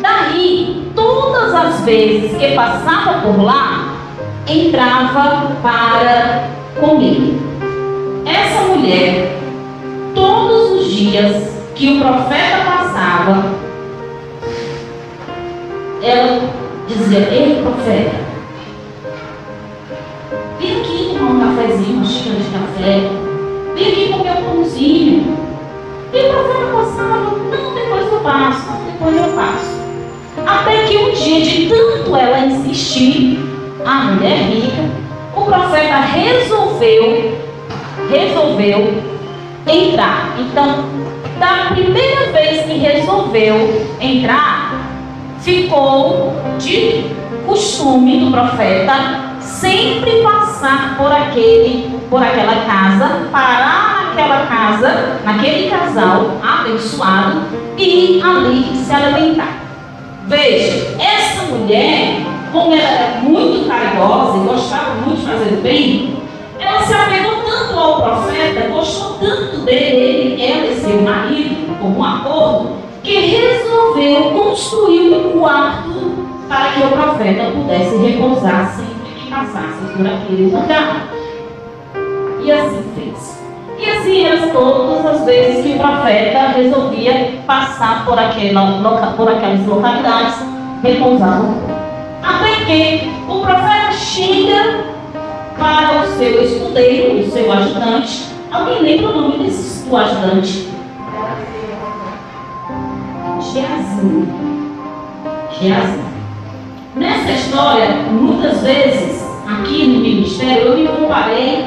Daí, 0.00 0.90
todas 0.94 1.54
as 1.54 1.80
vezes 1.80 2.36
que 2.36 2.54
passava 2.54 3.20
por 3.22 3.42
lá, 3.42 3.94
entrava 4.48 5.52
para 5.62 6.48
comer. 6.78 7.38
Essa 8.26 8.62
mulher, 8.62 9.38
todos 10.14 10.80
os 10.80 10.92
dias 10.92 11.52
que 11.74 11.96
o 11.96 12.00
profeta 12.00 12.64
passava, 12.64 13.44
ela 16.02 16.61
dizia: 16.86 17.18
Ei, 17.30 17.62
profeta, 17.62 18.16
vem 20.58 20.80
aqui 20.80 21.16
tomar 21.18 21.30
um 21.30 21.56
cafezinho, 21.56 21.96
uma 21.96 22.04
xícara 22.04 22.38
de 22.38 22.50
café, 22.50 23.00
vem 23.74 23.92
aqui 23.92 24.12
comer 24.12 24.30
um 24.30 24.44
pãozinho. 24.44 25.36
E 26.12 26.18
o 26.18 26.30
profeta 26.30 26.66
passava: 26.72 27.16
Não, 27.16 27.74
depois 27.74 28.12
eu 28.12 28.20
passo, 28.20 28.72
depois 28.86 29.16
eu 29.16 29.32
passo. 29.34 29.82
Até 30.46 30.84
que 30.84 30.96
um 30.96 31.10
dia, 31.12 31.40
de 31.40 31.68
tanto 31.68 32.16
ela 32.16 32.46
insistir, 32.46 33.38
a 33.84 33.94
mulher 34.04 34.38
rica, 34.48 34.90
o 35.36 35.44
profeta 35.44 36.00
resolveu, 36.00 37.38
resolveu 38.10 39.02
entrar. 39.66 40.34
Então, 40.38 40.84
da 41.38 41.74
primeira 41.74 42.32
vez 42.32 42.64
que 42.66 42.78
resolveu 42.78 43.86
entrar, 44.00 44.91
ficou 45.42 46.32
de 46.58 47.10
costume 47.46 48.20
do 48.20 48.30
profeta 48.30 49.32
sempre 49.40 50.22
passar 50.22 50.96
por 50.96 51.12
aquele, 51.12 51.98
por 52.08 52.22
aquela 52.22 52.64
casa, 52.64 53.28
parar 53.30 54.06
naquela 54.08 54.46
casa, 54.46 55.20
naquele 55.24 55.68
casal 55.68 56.38
abençoado 56.42 57.42
e 57.76 58.20
ali 58.22 58.76
se 58.76 58.92
alimentar. 58.92 59.58
Veja, 60.26 60.96
essa 61.00 61.42
mulher, 61.46 62.22
como 62.52 62.72
ela 62.74 62.88
era 62.88 63.20
muito 63.20 63.68
caridosa 63.68 64.38
e 64.38 64.46
gostava 64.46 64.94
muito 64.94 65.20
de 65.20 65.26
fazer 65.26 65.60
bem, 65.62 66.16
ela 66.60 66.82
se 66.82 66.94
apegou 66.94 67.42
tanto 67.42 67.78
ao 67.78 68.02
profeta, 68.02 68.68
gostou 68.68 69.18
tanto 69.18 69.58
dele, 69.64 70.40
ela 70.40 70.66
e 70.66 70.80
seu 70.80 71.02
marido, 71.02 71.76
como 71.80 71.98
um 71.98 72.04
acordo, 72.04 72.81
que 73.02 73.18
resolveu 73.18 74.30
construir 74.30 75.14
um 75.14 75.40
quarto 75.40 76.12
para 76.48 76.72
que 76.72 76.84
o 76.84 76.88
profeta 76.88 77.50
pudesse 77.50 77.96
repousar 77.96 78.74
sempre 78.76 79.20
que 79.20 79.30
passasse 79.30 79.96
por 79.96 80.06
aquele 80.06 80.54
lugar. 80.54 81.08
E 82.42 82.52
assim 82.52 82.84
fez. 82.94 83.42
E 83.78 83.90
assim 83.90 84.24
era 84.24 84.48
todas 84.48 85.06
as 85.06 85.24
vezes 85.24 85.64
que 85.64 85.72
o 85.72 85.78
profeta 85.78 86.48
resolvia 86.56 87.40
passar 87.46 88.04
por, 88.04 88.18
aquela, 88.18 89.12
por 89.16 89.28
aquelas 89.28 89.66
localidades, 89.66 90.36
repousava. 90.82 91.54
Até 92.22 92.64
que 92.64 93.10
o 93.28 93.40
profeta 93.40 93.92
chega 93.92 94.84
para 95.58 96.02
o 96.02 96.06
seu 96.18 96.42
escudeiro, 96.44 97.20
o 97.20 97.30
seu 97.30 97.52
ajudante. 97.52 98.26
Alguém 98.52 98.82
lembra 98.82 99.08
o 99.08 99.20
nome 99.20 99.44
desse 99.44 99.72
do 99.92 99.96
ajudante? 99.96 100.68
Geazi. 103.52 104.28
Geazi. 105.60 106.00
Nessa 106.96 107.32
história, 107.32 107.88
muitas 108.10 108.62
vezes, 108.62 109.22
aqui 109.46 109.86
no 109.86 110.00
ministério, 110.00 110.68
eu 110.68 110.78
me 110.78 110.88
comparei 110.88 111.64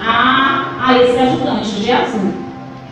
a 0.00 0.56
a 0.86 0.98
esse 0.98 1.18
ajudante, 1.18 1.68
o 1.68 1.82
Geazi. 1.82 2.20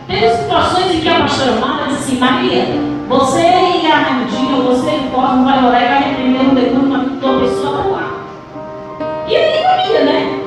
Teve 0.07 0.29
situações 0.29 0.93
em 0.93 0.99
que 0.99 1.09
a 1.09 1.21
pastora 1.21 1.53
Mara 1.53 1.87
disse 1.87 2.11
assim, 2.11 2.19
Maria, 2.19 2.65
você 3.07 3.39
e 3.39 3.87
a 3.89 3.95
Raimundinha, 3.95 4.61
você 4.63 4.91
e 4.91 5.07
o 5.07 5.11
Cosmo 5.11 5.45
vai 5.45 5.65
orar 5.65 5.81
e 5.81 5.87
vai 5.87 6.03
repreender 6.03 6.41
um 6.41 6.53
decano 6.53 6.91
para 6.91 7.19
tua 7.19 7.39
pessoa 7.39 7.77
para 7.77 7.91
lá. 7.91 8.11
E 9.27 9.35
aí 9.35 9.63
eu 9.63 9.93
ia, 9.93 10.05
né? 10.05 10.39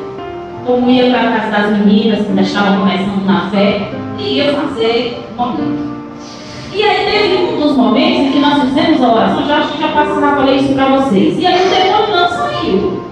Como 0.66 0.90
ia 0.90 1.10
para 1.10 1.20
a 1.20 1.40
casa 1.40 1.50
das 1.50 1.78
meninas 1.78 2.26
que 2.26 2.40
estavam 2.40 2.80
começando 2.80 3.24
na 3.24 3.50
fé, 3.50 3.90
e 4.18 4.34
ia 4.34 4.52
fazer 4.52 5.24
um 5.32 5.42
momento. 5.42 5.88
E 6.72 6.82
aí 6.82 7.10
teve 7.10 7.37
dos 7.68 7.76
momentos 7.76 8.26
em 8.26 8.32
que 8.32 8.38
nós 8.38 8.62
fizemos 8.62 9.02
a 9.02 9.12
oração, 9.12 9.46
já 9.46 9.58
acho 9.58 9.72
que 9.72 9.80
já 9.80 9.88
passava 9.88 10.50
isso 10.50 10.72
para 10.74 10.86
vocês. 10.86 11.38
E 11.38 11.46
aí 11.46 11.66
o 11.66 11.70
demônio 11.70 12.16
não 12.16 12.28
saiu. 12.28 13.02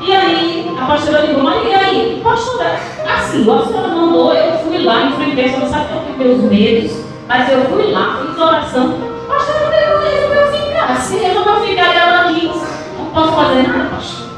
E 0.00 0.12
aí 0.12 0.76
a 0.78 0.84
pastora 0.84 1.20
ligou, 1.22 1.42
mas 1.42 1.64
e 1.64 1.74
aí? 1.74 2.20
Pastora, 2.22 2.78
assim, 3.08 3.50
a 3.50 3.66
senhora 3.66 3.88
mandou, 3.88 4.34
eu 4.34 4.58
fui 4.58 4.84
lá, 4.84 5.04
enfrentei, 5.04 5.48
você 5.48 5.56
não 5.56 5.68
sabe 5.68 5.86
que 5.88 5.94
eu 5.94 6.02
fiquei 6.02 6.32
os 6.32 6.42
medos, 6.42 7.04
mas 7.26 7.50
eu 7.50 7.64
fui 7.64 7.90
lá, 7.90 8.20
fiz 8.20 8.38
oração. 8.38 8.94
Pastora, 9.28 9.76
eu 9.76 10.02
resolveu 10.02 10.52
ficar. 10.52 10.92
Assim, 10.92 11.18
resolveu 11.18 11.60
ficar 11.60 11.94
e 11.94 11.96
ela 11.96 12.32
disse, 12.32 12.66
não 12.98 13.06
posso 13.06 13.32
fazer 13.32 13.66
nada, 13.66 13.88
pastor. 13.90 14.28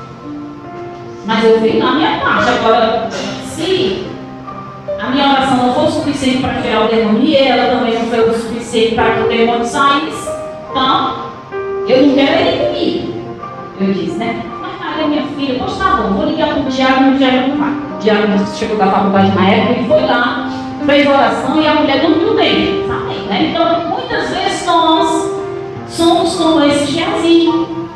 Mas 1.26 1.44
eu 1.44 1.60
fiz 1.60 1.78
na 1.82 1.92
minha 1.92 2.20
parte. 2.20 2.50
Agora, 2.50 3.08
se 3.10 4.06
a 5.00 5.10
minha 5.10 5.32
oração 5.32 5.56
não 5.56 5.74
foi 5.74 5.88
suficiente 5.88 6.42
para 6.42 6.62
tirar 6.62 6.84
o 6.84 6.88
demônio 6.88 7.22
e 7.22 7.36
ela 7.36 7.76
também 7.76 7.98
não 7.98 8.06
foi 8.06 8.20
o 8.20 8.32
suficiente 8.76 8.94
para 8.94 9.14
que 9.14 9.22
o 9.22 9.28
demônio 9.28 9.64
saísse, 9.64 10.28
então 10.70 11.16
eu 11.88 12.06
não 12.06 12.14
quero 12.14 12.40
ele 12.40 12.66
comigo. 12.66 13.16
Eu 13.80 13.92
disse, 13.92 14.16
né? 14.18 14.42
Maria, 14.60 15.08
minha 15.08 15.22
filha, 15.22 15.58
pois 15.58 15.78
tá 15.78 15.96
bom, 15.96 16.14
vou 16.14 16.26
ligar 16.26 16.48
para 16.48 16.60
o 16.60 16.64
Diário 16.64 17.06
e 17.06 17.14
o 17.14 17.18
Diário 17.18 17.48
não 17.48 17.56
vai. 17.56 17.70
O 17.70 17.98
Diário 17.98 18.46
chegou 18.54 18.76
da 18.76 18.90
faculdade 18.90 19.34
na 19.34 19.48
época 19.48 19.80
e 19.80 19.88
foi 19.88 20.00
lá, 20.02 20.50
fez 20.84 21.06
oração 21.06 21.60
e 21.60 21.66
a 21.66 21.74
mulher 21.74 22.00
dormiu 22.00 22.34
bem, 22.34 22.84
sabe? 22.86 23.14
Né? 23.28 23.50
Então, 23.50 23.88
muitas 23.88 24.30
vezes 24.30 24.66
nós 24.66 25.30
somos 25.88 26.34
como 26.36 26.62
esse 26.64 26.92
Geazinho. 26.92 27.86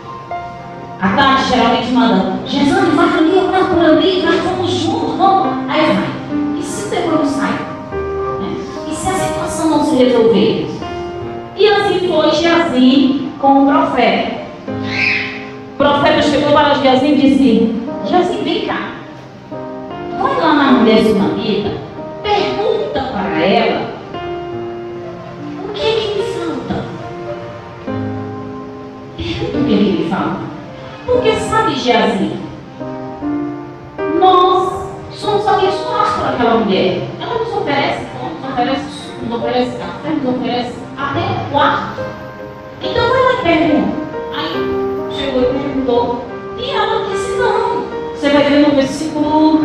A 1.01 1.09
tarde 1.09 1.45
geralmente 1.49 1.93
manda, 1.93 2.41
Jesus, 2.47 2.95
vai 2.95 3.19
ali, 3.19 3.39
orar 3.39 3.65
por 3.71 3.83
ali, 3.83 4.23
nós 4.23 4.37
vamos 4.43 4.71
juntos, 4.71 5.17
vamos. 5.17 5.49
Aí 5.69 5.81
vai. 5.81 6.59
E 6.59 6.63
se 6.63 6.87
o 6.87 6.91
tempo 6.91 7.17
não 7.17 7.25
sai? 7.25 7.70
se 9.01 9.09
a 9.09 9.15
situação 9.15 9.71
não 9.71 9.85
se 9.85 9.97
resolver? 9.97 10.67
E 11.57 11.67
assim 11.67 12.09
foi 12.09 12.31
Geazi 12.33 13.29
com 13.41 13.65
o 13.65 13.67
profeta. 13.67 14.41
O 15.75 15.77
profeta 15.77 16.23
chegou 16.23 16.53
para 16.53 16.75
Geazi 16.75 17.07
e 17.07 17.17
disse: 17.17 17.75
Geazi, 18.07 18.37
vem 18.43 18.67
cá. 18.67 18.93
Vai 20.21 20.41
lá 20.41 20.53
na 20.53 20.73
mulher 20.73 21.03
vida, 21.03 21.79
pergunta 22.23 23.01
para 23.13 23.41
ela 23.43 23.91
o 25.65 25.73
que 25.73 25.81
é 25.81 25.93
que 25.93 26.19
me 26.19 26.25
falta. 26.35 26.85
Pergunta 29.17 29.59
o 29.59 29.65
que 29.65 29.73
é 29.73 29.77
que 29.77 30.03
me 30.03 30.11
falta. 30.11 30.41
Porque 31.07 31.33
sabe, 31.37 31.75
Geazi, 31.75 32.33
nós 34.19 34.91
somos 35.13 35.49
abençoados 35.49 36.13
por 36.13 36.29
aquela 36.29 36.57
mulher. 36.57 37.09
Oferece 40.31 40.75
até 40.97 41.21
quarto. 41.51 42.01
Então 42.83 43.05
ela 43.05 43.43
pergunta. 43.43 43.97
Aí 44.35 45.17
chegou 45.17 45.43
e 45.43 45.47
perguntou. 45.47 46.25
E 46.59 46.71
ela 46.71 47.07
disse 47.09 47.33
não. 47.37 47.85
Você 48.15 48.29
vai 48.31 48.43
ver 48.45 48.61
no 48.61 48.75
versículo. 48.75 49.61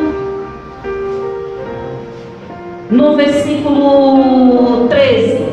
No 2.89 3.15
versículo 3.15 4.88
13. 4.88 5.45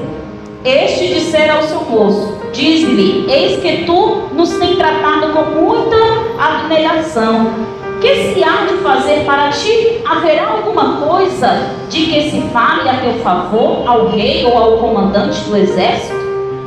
Este 0.65 1.15
dissera 1.15 1.55
ao 1.55 1.63
seu 1.63 1.81
moço: 1.83 2.39
Diz-lhe, 2.53 3.27
eis 3.31 3.61
que 3.61 3.85
tu 3.85 4.29
nos 4.35 4.53
tem 4.59 4.77
tratado 4.77 5.33
com 5.33 5.61
muita 5.61 5.97
admiração. 6.39 7.82
Que 8.03 8.35
se 8.35 8.43
há 8.43 8.67
de 8.67 8.79
fazer 8.79 9.25
para 9.25 9.51
ti? 9.51 10.01
Haverá 10.05 10.49
alguma 10.49 10.97
coisa 10.97 11.71
de 11.89 12.07
que 12.07 12.31
se 12.33 12.41
fale 12.53 12.89
a 12.89 12.95
teu 12.95 13.13
favor 13.23 13.85
ao 13.87 14.09
rei 14.09 14.45
ou 14.45 14.59
ao 14.59 14.79
comandante 14.79 15.41
do 15.43 15.57
exército? 15.57 16.17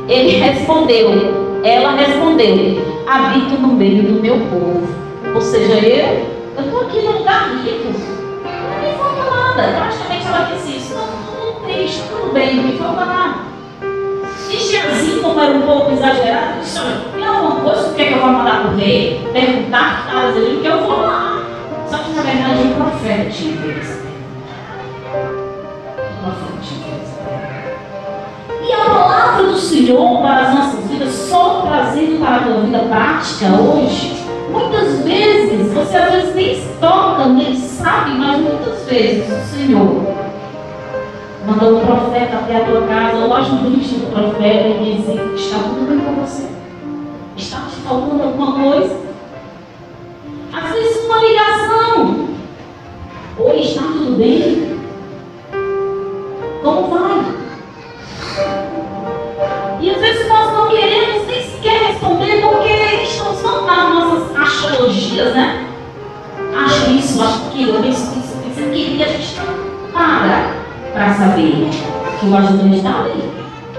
Ele 0.08 0.38
respondeu, 0.38 1.60
ela 1.62 1.90
respondeu: 1.90 2.82
Habito 3.06 3.60
no 3.60 3.68
meio 3.68 4.02
do 4.04 4.22
meu 4.22 4.38
povo. 4.46 4.88
Ou 5.34 5.40
seja, 5.42 5.74
eu 5.74 6.26
estou 6.58 6.80
aqui 6.80 7.02
no 7.02 7.18
lugar 7.18 7.50
rico. 7.62 7.84
Não 7.84 8.80
me 8.80 8.96
falta 8.96 9.30
nada. 9.30 9.74
Praticamente 9.76 10.26
ela 10.26 10.50
disse 10.54 10.78
isso. 10.78 10.94
Não, 10.94 11.52
tudo 11.52 11.66
triste, 11.66 12.02
tudo 12.08 12.32
bem, 12.32 12.56
não 12.56 12.62
me 12.62 12.78
falta 12.78 13.04
nada. 13.04 13.34
E 14.48 14.56
Geazi, 14.56 15.20
como 15.20 15.38
era 15.38 15.52
um 15.52 15.62
pouco 15.62 15.92
exagerado, 15.92 16.60
disse: 16.60 16.78
Olha, 16.78 16.96
tem 17.14 17.26
alguma 17.26 17.56
coisa 17.56 17.92
que, 17.92 18.00
é 18.00 18.04
que 18.06 18.12
eu 18.14 18.20
vou 18.20 18.30
mandar 18.30 18.62
para 18.62 18.70
o 18.70 18.76
rei? 18.76 19.28
Perguntar 19.34 20.06
que 20.08 20.16
está 20.16 20.62
que 20.62 20.66
eu 20.66 20.86
vou 20.86 21.00
lá. 21.02 21.25
Profeta 22.26 23.30
tinha 23.30 23.56
feito 23.56 24.06
E 28.62 28.72
a 28.72 28.84
palavra 28.84 29.44
do 29.44 29.56
Senhor 29.56 30.20
para 30.22 30.48
as 30.48 30.54
nossas 30.54 30.90
vidas, 30.90 31.14
só 31.14 31.60
trazendo 31.60 32.18
para 32.18 32.36
a 32.36 32.40
tua 32.40 32.60
vida 32.62 32.80
prática 32.80 33.46
hoje, 33.46 34.24
muitas 34.50 35.04
vezes, 35.04 35.72
você 35.72 35.96
às 35.96 36.12
vezes 36.12 36.34
nem 36.34 36.60
toca, 36.80 37.26
nem 37.26 37.54
sabe, 37.54 38.18
mas 38.18 38.40
muitas 38.40 38.84
vezes 38.86 39.28
o 39.28 39.56
Senhor 39.56 40.16
mandou 41.46 41.76
um 41.76 41.86
profeta 41.86 42.38
até 42.38 42.56
a 42.56 42.64
tua 42.64 42.82
casa, 42.88 43.18
olha 43.18 43.48
no 43.50 43.70
Cristo 43.70 44.00
do 44.00 44.12
profeta 44.12 44.66
e 44.66 44.96
diz: 44.96 45.40
Está 45.40 45.58
tudo 45.58 45.88
bem 45.88 46.00
com 46.00 46.20
você? 46.20 46.48
Está 47.36 47.58
te 47.70 47.76
faltando 47.84 48.20
alguma 48.24 48.52
coisa? 48.52 48.96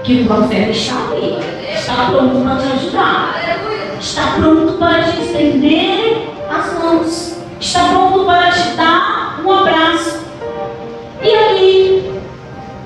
Que 0.08 0.22
o 0.22 0.24
profeta 0.24 0.70
está 0.70 0.94
ali, 1.12 1.38
está 1.70 2.06
pronto 2.06 2.42
para 2.42 2.56
te 2.56 2.72
ajudar, 2.72 3.34
está 4.00 4.22
pronto 4.38 4.72
para 4.78 5.02
te 5.02 5.20
estender 5.20 6.30
as 6.50 6.82
mãos, 6.82 7.36
está 7.60 7.88
pronto 7.90 8.24
para 8.24 8.50
te 8.50 8.70
dar 8.70 9.38
um 9.44 9.52
abraço. 9.52 10.24
E 11.22 11.28
aí, 11.28 12.20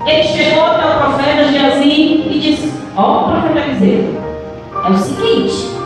ele 0.04 0.22
chegou 0.24 0.64
até 0.64 0.84
o 0.84 0.98
profeta 0.98 1.44
Geazi 1.52 2.24
e 2.28 2.40
disse: 2.40 2.72
Ó, 2.96 3.20
oh, 3.20 3.30
profeta 3.30 3.68
Eliseu, 3.68 4.20
é 4.84 4.90
o 4.90 4.98
seguinte, 4.98 5.76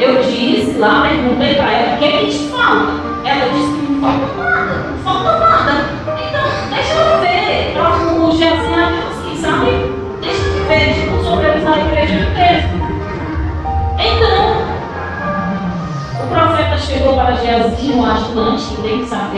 eu 0.00 0.22
disse 0.24 0.76
lá, 0.76 1.06
perguntei 1.08 1.54
para 1.54 1.72
ela 1.72 1.91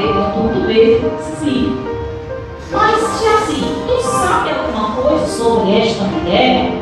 tudo 0.03 0.67
mesmo. 0.67 1.11
Sim. 1.21 1.79
Mas, 2.73 3.21
Geazi, 3.21 3.65
tu 3.87 4.03
sabe 4.03 4.51
alguma 4.51 4.91
coisa 4.91 5.27
sobre 5.27 5.79
esta 5.79 6.05
mulher? 6.05 6.73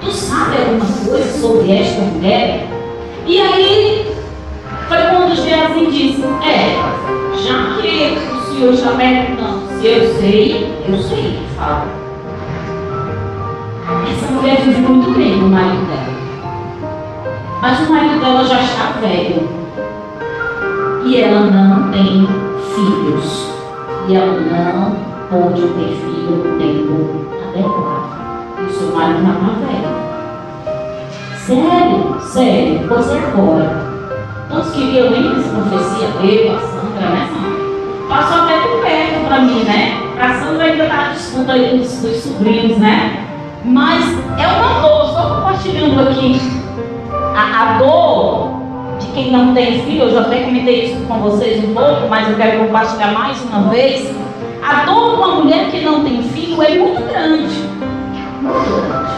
Tu 0.00 0.10
sabe 0.10 0.56
alguma 0.58 0.86
coisa 0.86 1.40
sobre 1.40 1.72
esta 1.72 2.00
mulher? 2.02 2.66
E 3.26 3.40
aí, 3.40 4.16
foi 4.88 4.98
quando 4.98 5.34
Geazi 5.34 5.86
disse: 5.90 6.24
É, 6.42 6.76
já 7.36 7.80
que 7.80 8.18
o 8.32 8.54
senhor 8.54 8.74
está 8.74 8.90
perguntando 8.90 9.64
eu 9.86 10.14
sei, 10.14 10.82
eu 10.88 10.96
sei, 10.96 11.38
fala. 11.58 11.86
Essa 14.10 14.32
mulher 14.32 14.62
vive 14.62 14.80
muito 14.80 15.10
bem 15.10 15.34
o 15.34 15.48
marido 15.48 15.84
dela. 15.86 16.14
Mas 17.60 17.80
o 17.80 17.92
marido 17.92 18.18
dela 18.18 18.44
já 18.44 18.62
está 18.62 18.92
velho. 19.02 19.46
E 24.06 24.14
ela 24.16 24.72
não 24.74 24.96
pode 25.30 25.62
ter 25.62 25.96
filho 25.96 26.36
no 26.36 26.58
tempo 26.58 27.26
adequado. 27.48 28.60
E 28.60 28.64
o 28.64 28.70
seu 28.70 28.94
marido 28.94 29.22
já 29.22 29.32
está 29.32 29.50
velho. 29.64 29.92
Sério? 31.38 32.20
Sério? 32.20 32.86
Pois 32.86 33.10
é 33.10 33.18
agora. 33.18 33.94
Todos 34.50 34.72
queriam 34.72 35.10
nem 35.10 35.32
essa 35.32 35.48
profecia, 35.48 36.08
eu, 36.22 36.54
a 36.54 36.60
Sandra, 36.60 37.08
né, 37.10 37.28
Sandra? 37.32 37.54
passou 38.08 38.42
até 38.42 38.58
por 38.58 38.82
perto 38.82 39.26
para 39.26 39.40
mim, 39.40 39.62
né? 39.64 40.00
A 40.20 40.34
Sandra 40.34 40.64
ainda 40.64 40.84
está 40.84 41.08
disputa 41.08 41.52
aí 41.52 41.78
dos, 41.78 42.02
dos 42.02 42.16
sobrinhos, 42.16 42.78
né? 42.78 43.26
Mas 43.64 44.04
é 44.38 44.46
uma 44.46 44.80
dor, 44.80 45.06
só 45.14 45.34
compartilhando 45.34 46.08
aqui. 46.08 46.40
A, 47.34 47.62
a 47.62 47.78
dor 47.78 48.33
quem 49.14 49.30
não 49.30 49.54
tem 49.54 49.84
filho, 49.84 50.02
eu 50.02 50.12
já 50.12 50.22
até 50.22 50.42
comentei 50.42 50.86
isso 50.86 51.06
com 51.06 51.20
vocês 51.20 51.64
um 51.64 51.72
pouco, 51.72 52.08
mas 52.08 52.28
eu 52.28 52.36
quero 52.36 52.66
compartilhar 52.66 53.12
mais 53.12 53.40
uma 53.42 53.70
vez. 53.70 54.12
A 54.62 54.84
dor 54.84 55.10
de 55.10 55.16
uma 55.16 55.34
mulher 55.36 55.70
que 55.70 55.80
não 55.82 56.02
tem 56.04 56.22
filho 56.22 56.60
é 56.62 56.70
muito 56.70 57.00
grande. 57.08 57.54
Muito 58.42 58.88
grande. 58.88 59.14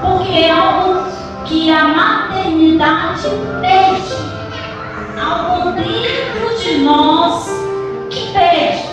Porque 0.00 0.38
é 0.38 0.50
algo 0.50 1.02
que 1.44 1.72
a 1.72 1.88
maternidade 1.88 3.28
pede 3.60 4.30
algo 5.20 5.72
dentro 5.72 6.62
de 6.62 6.78
nós 6.78 7.50
que 8.10 8.32
pede. 8.32 8.84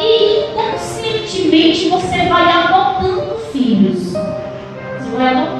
E 0.00 0.50
inconscientemente 0.50 1.88
você 1.90 2.26
vai 2.28 2.52
adotando 2.52 3.38
filhos. 3.52 4.12
Você 4.12 5.16
vai 5.16 5.34
adotando. 5.34 5.57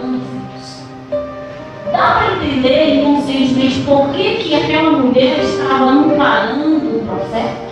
Dá 1.98 2.12
para 2.12 2.36
entender 2.36 2.94
inconscientemente 2.94 3.80
por 3.80 4.10
que, 4.10 4.36
que 4.36 4.54
aquela 4.54 4.92
mulher 4.92 5.40
estava 5.40 5.86
amparando 5.86 6.96
o 6.96 7.04
profeta? 7.04 7.66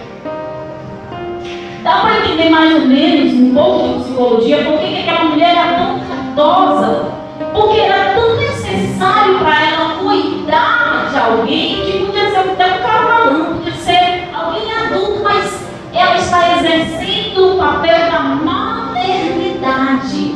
Dá 1.85 2.01
para 2.01 2.19
entender 2.19 2.51
mais 2.51 2.75
ou 2.75 2.81
menos 2.89 3.35
um 3.35 3.55
pouco 3.55 3.87
de 3.87 3.95
psicologia 4.03 4.65
por 4.65 4.81
que, 4.81 4.89
que 4.89 5.09
aquela 5.09 5.27
mulher 5.27 5.57
era 5.57 5.75
tão 5.75 6.01
cardosa? 6.01 7.13
Porque 7.55 7.79
era 7.79 8.15
tão 8.15 8.35
necessário 8.35 9.39
para 9.39 9.65
ela 9.65 9.95
cuidar 10.01 11.09
de 11.09 11.19
alguém 11.21 11.83
que 11.83 12.05
podia 12.05 12.29
ser 12.29 12.39
até 12.39 12.67
um 12.67 12.83
cavalão, 12.83 13.59
podia 13.59 13.75
ser 13.75 14.25
alguém 14.35 14.73
adulto, 14.73 15.23
mas 15.23 15.69
ela 15.95 16.17
está 16.17 16.57
exercendo 16.57 17.55
o 17.55 17.59
papel 17.59 18.11
da 18.11 18.19
maternidade. 18.19 20.35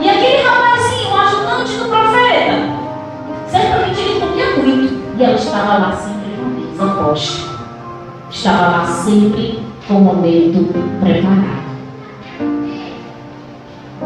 E 0.00 0.06
aquele 0.06 0.42
rapazinho, 0.42 1.10
o 1.10 1.16
ajudante 1.16 1.78
do 1.78 1.88
profeta, 1.88 2.65
E 5.18 5.22
ela 5.22 5.34
estava 5.34 5.78
lá 5.78 5.92
sempre 5.92 6.76
com 6.76 6.84
a 6.84 6.88
posta. 6.88 7.56
Estava 8.30 8.76
lá 8.76 8.84
sempre 8.84 9.60
com 9.88 9.94
o 9.94 10.00
momento 10.00 10.70
preparado. 11.00 11.64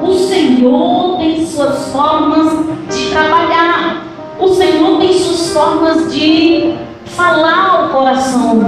O 0.01 0.15
Senhor 0.15 1.19
tem 1.19 1.45
suas 1.45 1.89
formas 1.91 2.53
de 2.95 3.11
trabalhar. 3.11 4.05
O 4.39 4.49
Senhor 4.49 4.99
tem 5.01 5.13
suas 5.13 5.53
formas 5.53 6.13
de 6.13 6.77
falar 7.07 7.71
ao 7.71 7.89
coração 7.89 8.61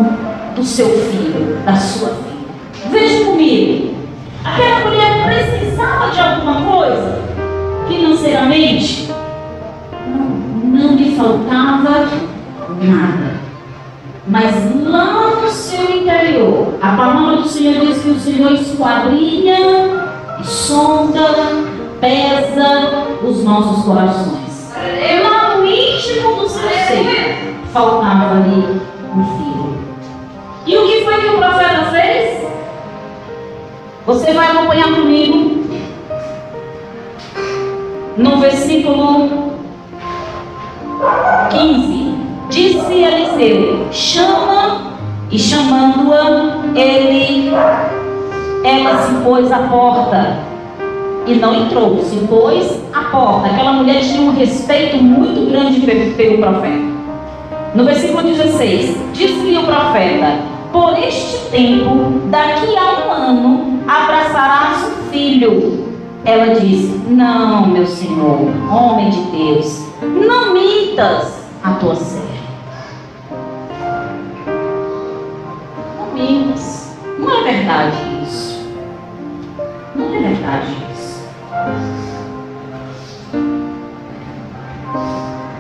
do 0.57 0.65
seu 0.65 0.89
filho, 0.89 1.59
da 1.65 1.77
sua 1.77 2.09
filha. 2.09 2.91
Veja 2.91 3.25
comigo. 3.25 3.95
Aquela 4.45 4.91
mulher 4.91 5.25
precisava 5.27 6.11
de 6.11 6.21
alguma 6.21 6.61
coisa 6.63 7.23
financeiramente? 7.87 9.13
Não. 10.09 10.33
faltava 11.23 12.32
nada. 12.83 13.41
Mas 14.27 14.55
lá 14.85 15.41
no 15.41 15.49
seu 15.49 15.97
interior, 15.97 16.75
a 16.81 16.97
palavra 16.97 17.37
do 17.37 17.49
Senhor 17.49 17.85
diz 17.87 18.03
que 18.03 18.11
o 18.11 18.21
Senhor 18.21 18.53
esquadrinha, 18.53 19.57
sonda, 20.45 21.29
pesa 22.01 23.07
os 23.23 23.45
nossos 23.45 23.85
corações. 23.85 24.73
Lá 25.23 25.57
no 25.57 25.67
íntimo 25.67 26.37
do 26.37 26.49
seu 26.49 26.69
ser, 26.69 27.55
faltava 27.73 28.37
ali 28.37 28.81
um 29.15 29.25
filho. 29.39 29.79
E 30.67 30.77
o 30.77 30.87
que 30.87 31.05
foi 31.05 31.21
que 31.21 31.27
o 31.29 31.39
profeta 31.39 31.85
fez? 31.91 32.47
Você 34.07 34.33
vai 34.33 34.47
acompanhar 34.49 34.95
comigo 34.95 35.65
no 38.17 38.37
versículo 38.39 39.53
15. 41.51 42.02
Disse 42.53 42.93
Eliseu: 42.93 43.87
Chama, 43.91 44.93
e 45.31 45.39
chamando-a, 45.39 46.79
ele, 46.79 47.51
ela 48.63 49.03
se 49.05 49.15
pôs 49.25 49.51
à 49.51 49.59
porta 49.61 50.37
e 51.27 51.35
não 51.37 51.55
entrou, 51.55 52.05
se 52.05 52.17
pôs 52.27 52.79
à 52.93 53.05
porta. 53.05 53.47
Aquela 53.47 53.73
mulher 53.73 54.03
tinha 54.03 54.21
um 54.21 54.37
respeito 54.37 55.03
muito 55.03 55.51
grande 55.51 55.81
pelo 55.81 56.37
profeta. 56.37 56.93
No 57.75 57.85
versículo 57.87 58.23
16, 58.23 58.99
disse-lhe 59.15 59.57
o 59.57 59.65
profeta: 59.65 60.41
Por 60.71 60.99
este 60.99 61.39
tempo, 61.51 62.21
daqui 62.27 62.77
a 62.77 63.07
um 63.07 63.13
ano, 63.13 63.81
abraçarás 63.89 64.89
o 64.89 65.11
filho. 65.11 65.87
Ela 66.27 66.55
disse: 66.61 67.01
Não, 67.09 67.69
meu 67.69 67.87
senhor, 67.87 68.47
homem 68.71 69.09
de 69.09 69.23
Deus, 69.23 69.87
não 70.03 70.53
mintas 70.53 71.41
a 71.65 71.71
tua 71.77 71.95
serva. 71.95 72.32
Não 76.15 77.31
é 77.31 77.53
verdade 77.53 77.97
isso. 78.23 78.69
Não 79.95 80.15
é 80.15 80.19
verdade 80.19 80.77
isso. 80.93 81.29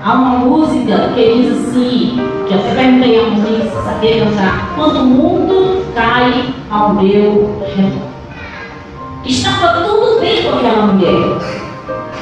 Há 0.05 0.13
uma 0.13 0.39
música 0.41 1.13
que 1.15 1.43
diz 1.43 1.69
assim, 1.69 2.19
que 2.47 2.55
até 2.55 2.75
perguntei 2.75 3.19
a 3.19 3.29
música, 3.29 3.83
sabia 3.83 4.25
cantar, 4.25 4.75
quando 4.77 4.97
o 5.01 5.07
mundo 5.07 5.87
cai 5.95 6.55
ao 6.71 6.95
meu 6.95 7.63
redor. 7.75 8.13
Estava 9.25 9.85
tudo 9.85 10.21
bem 10.21 10.43
com 10.43 10.59
aquela 10.59 10.87
mulher. 10.87 11.39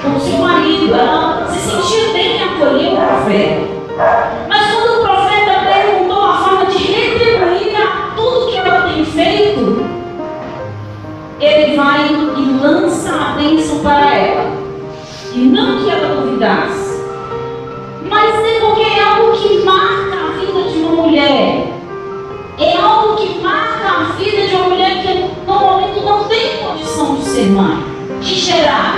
Com 0.02 0.20
seu 0.20 0.38
marido. 0.38 0.94
Ela 0.94 1.46
se 1.48 1.58
sentia 1.58 2.12
bem 2.12 2.36
em 2.36 2.44
acolher 2.44 2.92
o 2.92 2.96
profeta. 2.96 4.39
Ele 11.40 11.76
vai 11.76 12.06
e 12.36 12.62
lança 12.62 13.10
a 13.10 13.32
bênção 13.32 13.80
para 13.80 14.14
ela. 14.14 14.52
E 15.34 15.38
não 15.38 15.82
que 15.82 15.90
ela 15.90 16.20
duvidasse. 16.20 17.00
Mas 18.08 18.34
é 18.34 18.60
porque 18.60 18.82
é 18.82 19.02
algo 19.02 19.32
que 19.32 19.64
marca 19.64 20.16
a 20.16 20.38
vida 20.38 20.70
de 20.70 20.78
uma 20.78 21.02
mulher. 21.02 21.68
É 22.58 22.76
algo 22.76 23.16
que 23.16 23.38
marca 23.40 23.88
a 23.88 24.02
vida 24.18 24.46
de 24.48 24.54
uma 24.54 24.68
mulher 24.68 25.02
que 25.02 25.46
normalmente 25.46 26.00
não 26.04 26.24
tem 26.24 26.58
condição 26.58 27.14
de 27.14 27.24
ser 27.24 27.46
mãe, 27.46 27.82
de 28.20 28.34
gerar, 28.34 28.96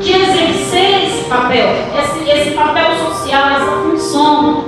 de 0.00 0.12
exercer 0.12 1.04
esse 1.04 1.28
papel, 1.28 1.68
esse, 1.96 2.28
esse 2.28 2.50
papel 2.56 2.96
social, 3.06 3.50
essa 3.50 3.70
função. 3.82 4.64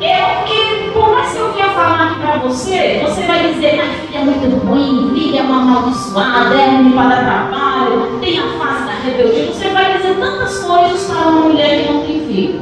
É 0.00 0.40
o 0.40 0.44
que, 0.44 0.69
por 1.00 1.14
mais 1.14 1.32
que 1.32 1.38
eu 1.38 1.52
venha 1.52 1.70
falar 1.70 2.10
aqui 2.10 2.20
para 2.20 2.36
você, 2.38 3.00
você 3.02 3.22
vai 3.22 3.52
dizer, 3.52 3.72
minha 3.72 3.86
filha 3.86 4.18
é 4.18 4.24
muito 4.24 4.66
ruim, 4.66 5.10
filha 5.14 5.40
é 5.40 5.42
uma 5.42 5.62
amaldiçoada, 5.62 6.54
é 6.54 6.76
ruim 6.76 6.92
para 6.92 7.24
trabalho, 7.24 8.18
tem 8.20 8.38
a 8.38 8.42
face 8.58 8.84
da 8.84 8.92
rebeldia. 9.04 9.46
Você 9.46 9.68
vai 9.70 9.96
dizer 9.96 10.16
tantas 10.20 10.58
coisas 10.58 11.04
para 11.04 11.28
uma 11.28 11.48
mulher 11.48 11.86
que 11.86 11.92
não 11.92 12.02
tem 12.02 12.26
filho. 12.26 12.60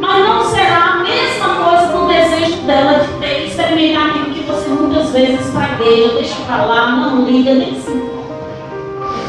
Mas 0.00 0.28
não 0.28 0.44
será 0.44 0.78
a 0.78 0.96
mesma 1.04 1.48
coisa 1.54 1.86
no 1.96 2.08
desejo 2.08 2.62
dela 2.62 2.98
de 2.98 3.08
ter, 3.20 3.46
experimentar 3.46 4.10
aquilo 4.10 4.34
que 4.34 4.40
você 4.40 4.68
muitas 4.68 5.10
vezes 5.10 5.50
pragueia, 5.50 6.08
deixa 6.14 6.34
para 6.44 6.64
lá, 6.64 6.90
não 6.96 7.24
liga, 7.24 7.54
nem 7.54 7.80
se 7.80 7.90
importa. 7.90 8.16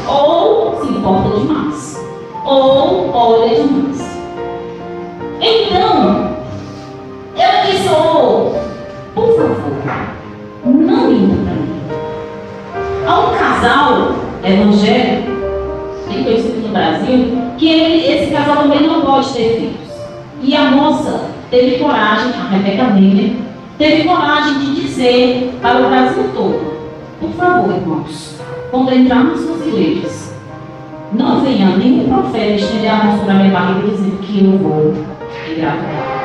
Ou 0.08 0.80
se 0.80 0.92
importa 0.92 1.38
demais. 1.38 2.06
Ou 2.44 3.10
olha 3.14 3.54
demais. 3.54 4.18
Então, 5.40 6.37
ela 7.40 7.62
disse, 7.62 7.88
oh, 7.88 8.52
por 9.14 9.36
favor, 9.36 9.68
não 10.64 11.10
liga 11.10 11.34
para 11.44 11.54
mim. 11.54 11.80
Há 13.06 13.20
um 13.20 13.36
casal 13.36 14.12
evangélico, 14.44 15.30
bem 16.08 16.24
conhecido 16.24 16.66
no 16.66 16.72
Brasil, 16.72 17.38
que 17.56 17.70
ele, 17.70 18.06
esse 18.06 18.32
casal 18.32 18.56
também 18.56 18.86
não 18.86 19.02
pode 19.02 19.32
ter 19.32 19.56
filhos. 19.56 19.88
E 20.42 20.54
a 20.54 20.70
moça 20.70 21.30
teve 21.50 21.78
coragem, 21.78 22.32
a 22.32 22.48
Rebeca 22.50 22.84
Miller, 22.84 23.36
teve 23.76 24.04
coragem 24.04 24.58
de 24.58 24.80
dizer 24.80 25.58
para 25.60 25.80
o 25.80 25.88
Brasil 25.88 26.30
todo: 26.34 26.78
por 27.20 27.30
favor, 27.30 27.74
irmãos, 27.74 28.40
quando 28.70 28.92
entrar 28.92 29.24
nas 29.24 29.40
igrejas, 29.66 30.34
não 31.12 31.40
venha 31.40 31.76
nenhum 31.76 32.08
profeta 32.08 32.54
estender 32.54 32.90
a 32.90 33.04
mão 33.04 33.18
sobre 33.18 33.30
a 33.30 33.34
minha 33.34 33.50
barriga 33.50 33.88
dizendo 33.88 34.18
que 34.20 34.44
eu 34.44 34.58
vou 34.58 34.94
engravidar. 35.50 36.17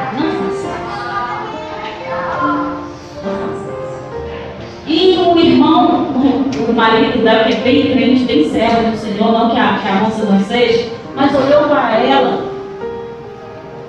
O 5.94 6.74
marido 6.74 7.24
dela, 7.24 7.44
que 7.44 7.54
é 7.54 7.58
bem 7.58 7.92
crente, 7.92 8.24
bem 8.24 8.50
servo 8.50 8.92
do 8.92 8.98
Senhor, 8.98 9.32
não 9.32 9.50
que 9.50 9.60
a, 9.60 9.80
que 9.80 9.88
a 9.88 9.96
moça 9.96 10.26
não 10.26 10.40
seja, 10.40 10.90
mas 11.16 11.34
olhou 11.36 11.68
para 11.70 12.00
ela 12.00 12.54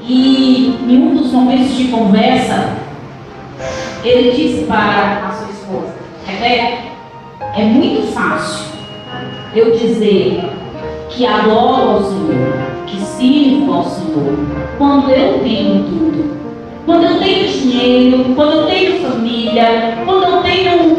e 0.06 0.76
em 0.86 0.98
um 0.98 1.16
dos 1.16 1.32
momentos 1.32 1.76
de 1.76 1.88
conversa, 1.88 2.74
ele 4.04 4.32
disse 4.32 4.64
para 4.64 5.28
a 5.28 5.32
sua 5.32 5.50
esposa: 5.50 5.94
Rebeca, 6.26 6.78
é 7.56 7.62
muito 7.64 8.12
fácil 8.12 8.66
eu 9.54 9.70
dizer 9.72 10.44
que 11.08 11.24
adoro 11.24 11.90
ao 11.90 12.04
Senhor, 12.04 12.54
que 12.86 13.00
sirvo 13.00 13.72
ao 13.72 13.84
Senhor, 13.84 14.38
quando 14.76 15.10
eu 15.10 15.38
tenho 15.40 15.84
tudo. 15.84 16.44
Quando 16.84 17.04
eu 17.04 17.18
tenho 17.18 17.48
dinheiro, 17.48 18.34
quando 18.36 18.52
eu 18.52 18.66
tenho 18.66 19.08
família, 19.08 19.96
quando 20.04 20.24
eu 20.24 20.42
tenho, 20.42 20.98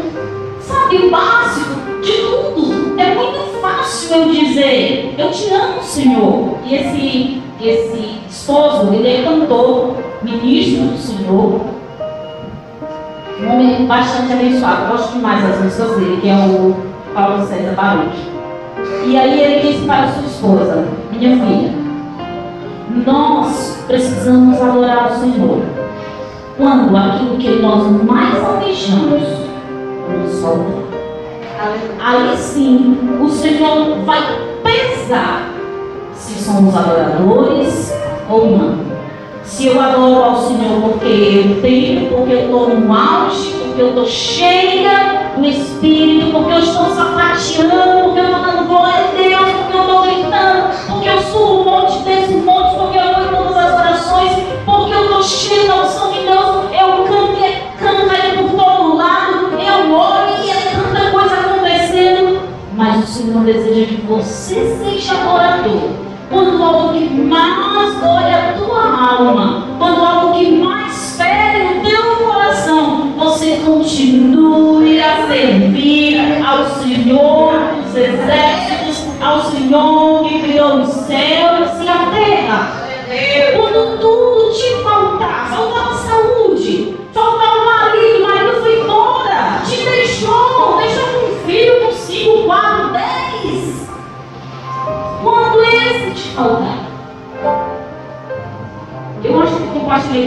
o 0.96 1.10
básico 1.10 2.00
de 2.02 2.12
tudo. 2.12 2.98
É 2.98 3.14
muito 3.14 3.60
fácil 3.60 4.16
eu 4.16 4.28
dizer, 4.30 5.14
eu 5.18 5.30
te 5.30 5.52
amo, 5.52 5.82
Senhor. 5.82 6.58
E 6.64 6.74
esse, 6.74 7.42
esse 7.60 8.20
esposo, 8.28 8.92
ele 8.92 9.08
é 9.08 9.22
cantor, 9.22 9.96
ministro 10.22 10.84
do 10.88 10.98
Senhor. 10.98 11.60
Um 13.40 13.52
homem 13.52 13.86
bastante 13.86 14.32
abençoado. 14.32 14.92
Gosto 14.92 15.12
demais 15.12 15.42
das 15.42 15.62
músicas 15.62 15.96
dele, 15.96 16.20
que 16.20 16.28
é 16.28 16.34
o 16.34 16.74
Paulo 17.12 17.46
César 17.46 17.74
Baruch. 17.74 18.16
E 19.06 19.16
aí 19.16 19.40
ele 19.40 19.72
disse 19.72 19.84
para 19.84 20.08
sua 20.08 20.24
esposa, 20.24 20.88
minha 21.12 21.36
filha, 21.36 21.72
nós 23.04 23.84
precisamos 23.86 24.60
adorar 24.60 25.12
o 25.12 25.20
Senhor. 25.20 25.62
Quando 26.56 26.96
aquilo 26.96 27.36
que 27.36 27.50
nós 27.60 27.86
mais 28.02 28.42
almejamos 28.42 29.22
nos 30.08 30.40
falta. 30.40 30.85
Aí 31.58 32.36
sim, 32.36 33.18
o 33.20 33.28
Senhor 33.28 34.04
vai 34.04 34.20
pesar 34.62 35.50
se 36.14 36.34
somos 36.44 36.76
adoradores 36.76 37.94
ou 38.28 38.50
não. 38.50 38.86
Se 39.42 39.68
eu 39.68 39.80
adoro 39.80 40.22
ao 40.22 40.36
Senhor 40.36 40.82
porque 40.82 41.06
eu 41.06 41.62
tenho, 41.62 42.10
porque 42.10 42.32
eu 42.32 42.40
estou 42.44 42.68
no 42.68 42.92
auge, 42.92 43.52
porque 43.52 43.80
eu 43.80 43.88
estou 43.88 44.06
cheia 44.06 45.30
do 45.36 45.46
Espírito, 45.46 46.32
porque 46.32 46.52
eu 46.52 46.58
estou 46.58 46.86
sapateando, 46.94 48.04
porque 48.04 48.20
eu 48.20 48.24
estou 48.24 48.40
dando 48.40 48.68
glória 48.68 49.04
a 49.04 49.16
Deus, 49.16 49.50
porque 49.50 49.76
eu 49.76 49.80
estou 49.80 50.02
gritando, 50.02 50.68
porque 50.88 51.08
eu 51.08 51.20
subo 51.22 51.60
um 51.60 51.64
monte 51.64 51.85
Mas 63.36 63.44
o 63.44 63.44
Senhor 63.44 63.44
deseja 63.44 63.86
que 63.86 64.06
você 64.06 64.78
seja 64.78 65.12
adorador 65.12 65.90
quando 66.30 66.62
algo 66.62 66.94
que 66.94 67.10
mais 67.14 67.94
dói 68.00 68.32
a 68.32 68.54
tua 68.56 69.10
alma, 69.10 69.45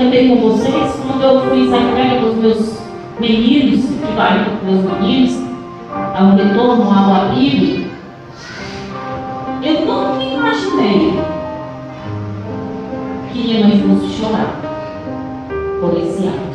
com 0.10 0.38
vocês, 0.38 1.00
quando 1.06 1.22
eu 1.22 1.42
fui 1.42 1.70
sair 1.70 1.92
entrega 1.92 2.20
dos 2.22 2.36
meus 2.36 2.80
meninos, 3.20 3.86
que 3.86 4.16
vai 4.16 4.44
com 4.44 4.66
meus 4.66 4.84
meninos, 4.84 5.40
ao 6.18 6.36
retorno 6.36 6.84
ao 6.84 7.14
abrigo, 7.14 7.90
eu 9.62 10.18
me 10.18 10.34
imaginei 10.34 11.20
que 13.32 13.40
minha 13.40 13.68
mãe 13.68 13.84
fosse 13.88 14.14
chorar 14.14 14.56
por 15.80 15.96
esse 16.00 16.28
ato. 16.28 16.50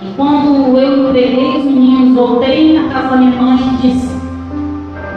E 0.00 0.14
quando 0.16 0.78
eu 0.78 1.10
entreguei 1.10 1.58
os 1.58 1.64
meninos, 1.64 2.14
voltei 2.14 2.78
na 2.78 2.88
casa 2.88 3.08
da 3.08 3.16
minha 3.18 3.42
mãe 3.42 3.58
e 3.58 3.88
disse, 3.88 4.16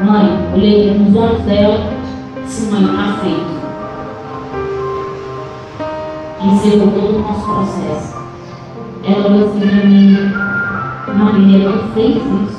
mãe, 0.06 0.38
olhei 0.54 0.94
nos 0.94 1.16
olhos 1.16 1.42
dela, 1.44 1.80
disse, 2.44 2.72
mãe, 2.72 2.84
está 2.84 3.16
Encerrou 6.66 6.92
todo 6.94 7.18
o 7.18 7.20
nosso 7.20 7.46
processo. 7.46 8.16
Ela 9.04 9.28
olhou 9.28 9.50
assim 9.50 9.60
para 9.60 9.86
mim, 9.86 10.34
Maria, 11.14 11.70
tu 11.72 11.94
fez 11.94 12.16
isso. 12.16 12.55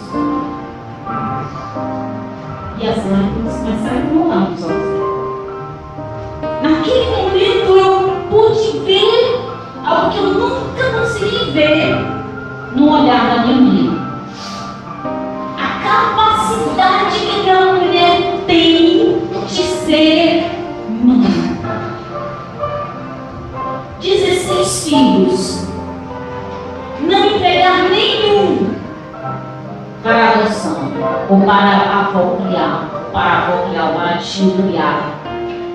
A 31.66 32.00
avó 32.07 32.37
criar, 32.37 32.88
para 33.12 33.22
a 33.22 33.38
avó 33.38 33.68
criar, 33.68 34.14
a 34.14 34.18
tio 34.18 34.52
criar. 34.52 35.14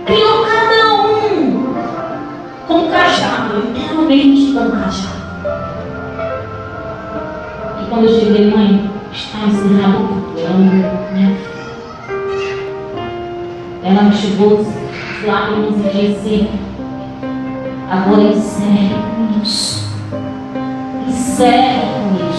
Criou 0.06 0.46
cada 0.46 0.94
um 0.96 1.76
com 2.68 2.90
cajado, 2.90 3.62
literalmente 3.74 4.54
com 4.54 4.72
cajado. 4.72 5.22
E 7.82 7.90
quando 7.90 8.06
eu 8.06 8.20
cheguei, 8.20 8.52
mãe, 8.52 8.90
está 9.14 9.40
ensinado 9.40 10.08
tudo. 10.08 10.40
Ela 10.40 10.58
minha 10.58 11.38
Ela 13.84 14.04
me 14.04 14.16
chegou 14.16 14.60
as 14.60 15.28
lágrimas 15.28 15.80
e 15.80 15.90
disse, 15.90 16.50
agora 17.90 18.22
encerre 18.22 18.96
com 18.96 19.42
isso. 19.42 19.92
Encerre 21.08 21.82
com 21.94 22.16
isso. 22.16 22.31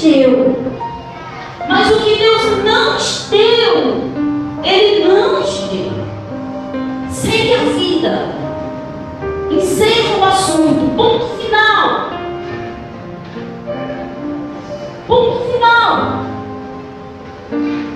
Deu. 0.00 0.56
Mas 1.68 1.90
o 1.90 2.00
que 2.00 2.16
Deus 2.16 2.64
não 2.64 2.96
te 2.96 3.30
deu, 3.30 3.94
Ele 4.64 5.04
não 5.08 5.42
te 5.42 5.62
deu. 5.64 5.92
Segue 7.10 7.54
a 7.54 7.58
vida. 7.58 8.28
Encerra 9.50 10.18
o 10.18 10.24
assunto. 10.24 10.94
Ponto 10.96 11.26
final. 11.36 12.10
Ponto 15.06 15.52
final. 15.52 16.22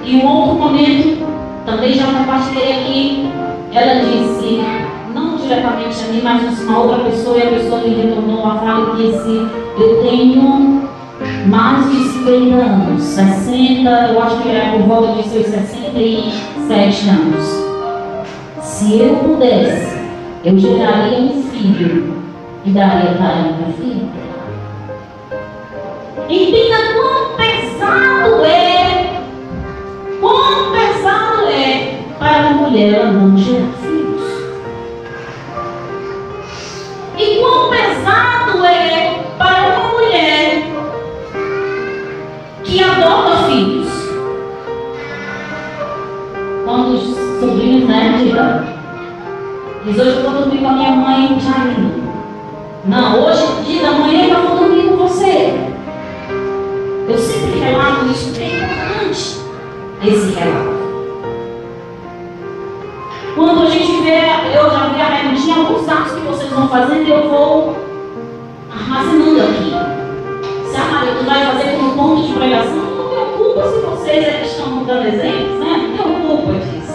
E 0.05 0.17
um 0.17 0.27
outro 0.27 0.55
momento, 0.57 1.27
também 1.65 1.95
já 1.95 2.07
compartilhei 2.07 2.73
aqui, 2.73 3.31
ela 3.73 4.05
disse, 4.05 4.61
não 5.15 5.37
diretamente 5.37 6.05
a 6.05 6.09
mim, 6.09 6.21
mas 6.23 6.61
uma 6.63 6.79
outra 6.81 7.05
pessoa, 7.05 7.39
e 7.39 7.43
a 7.43 7.51
pessoa 7.51 7.81
me 7.81 7.95
retornou 7.95 8.45
a 8.45 8.57
fala 8.57 9.01
e 9.01 9.13
disse, 9.13 9.49
eu 9.79 10.03
tenho 10.03 10.92
mais 11.47 11.91
de 11.91 12.05
50 12.09 12.55
anos, 12.55 13.03
60, 13.03 13.91
eu 13.91 14.23
acho 14.23 14.43
que 14.43 14.49
era 14.49 14.73
por 14.73 14.83
volta 14.83 15.23
de 15.23 15.29
seus 15.29 15.47
67 15.47 17.09
anos. 17.09 18.25
Se 18.61 18.99
eu 18.99 19.17
pudesse, 19.17 19.97
eu 20.45 20.59
geraria 20.59 21.19
um 21.19 21.43
filho 21.43 22.15
e 22.65 22.71
daria 22.71 23.13
para 23.13 23.43
minha 23.43 23.73
filha. 23.77 24.09
Entenda 26.29 26.77
quão 26.95 27.37
pesado 27.37 28.45
é, 28.45 29.21
quão 30.21 30.73
pesado 30.73 31.47
é 31.49 31.99
para 32.19 32.51
uma 32.51 32.69
mulher 32.69 33.13
não 33.13 33.37
gerar 33.37 33.92
digam, 48.33 48.65
diz 49.85 49.99
hoje 49.99 50.17
eu 50.17 50.23
vou 50.23 50.33
dormir 50.33 50.59
com 50.59 50.69
a 50.69 50.73
minha 50.73 50.91
mãe, 50.93 51.39
Jair. 51.39 51.77
Não, 52.87 53.25
hoje 53.25 53.47
diz 53.67 53.85
amanhã 53.85 54.29
eu 54.29 54.49
vou 54.49 54.57
dormir 54.57 54.89
com 54.89 54.97
você. 54.97 55.55
Eu 57.09 57.19
sempre 57.19 57.61
relato 57.61 58.07
isso, 58.07 58.33
é 58.41 58.47
importante 58.47 59.41
esse 60.05 60.39
relato. 60.39 60.83
Quando 63.35 63.63
a 63.63 63.71
gente 63.71 64.03
vê, 64.03 64.21
eu 64.57 64.71
já 64.71 64.89
vi 64.89 65.01
a 65.01 65.09
regra, 65.09 65.55
alguns 65.57 65.89
atos 65.89 66.13
que 66.13 66.21
vocês 66.21 66.51
vão 66.51 66.69
fazendo, 66.69 67.09
eu 67.09 67.29
vou 67.29 67.77
armazenando 68.71 69.43
aqui. 69.43 69.71
Se 70.71 70.77
a 70.77 70.85
Maria 70.85 71.23
vai 71.27 71.47
fazer 71.47 71.77
como 71.77 71.97
ponto 71.97 72.27
de 72.27 72.33
pregação, 72.33 72.77
não 72.77 73.09
preocupa 73.09 73.69
se 73.69 73.81
vocês 73.81 74.51
estão 74.51 74.85
dando 74.85 75.09
exemplos, 75.09 75.61
né? 75.61 75.97
Não 75.97 75.97
preocupa 75.97 76.53
disso. 76.53 76.92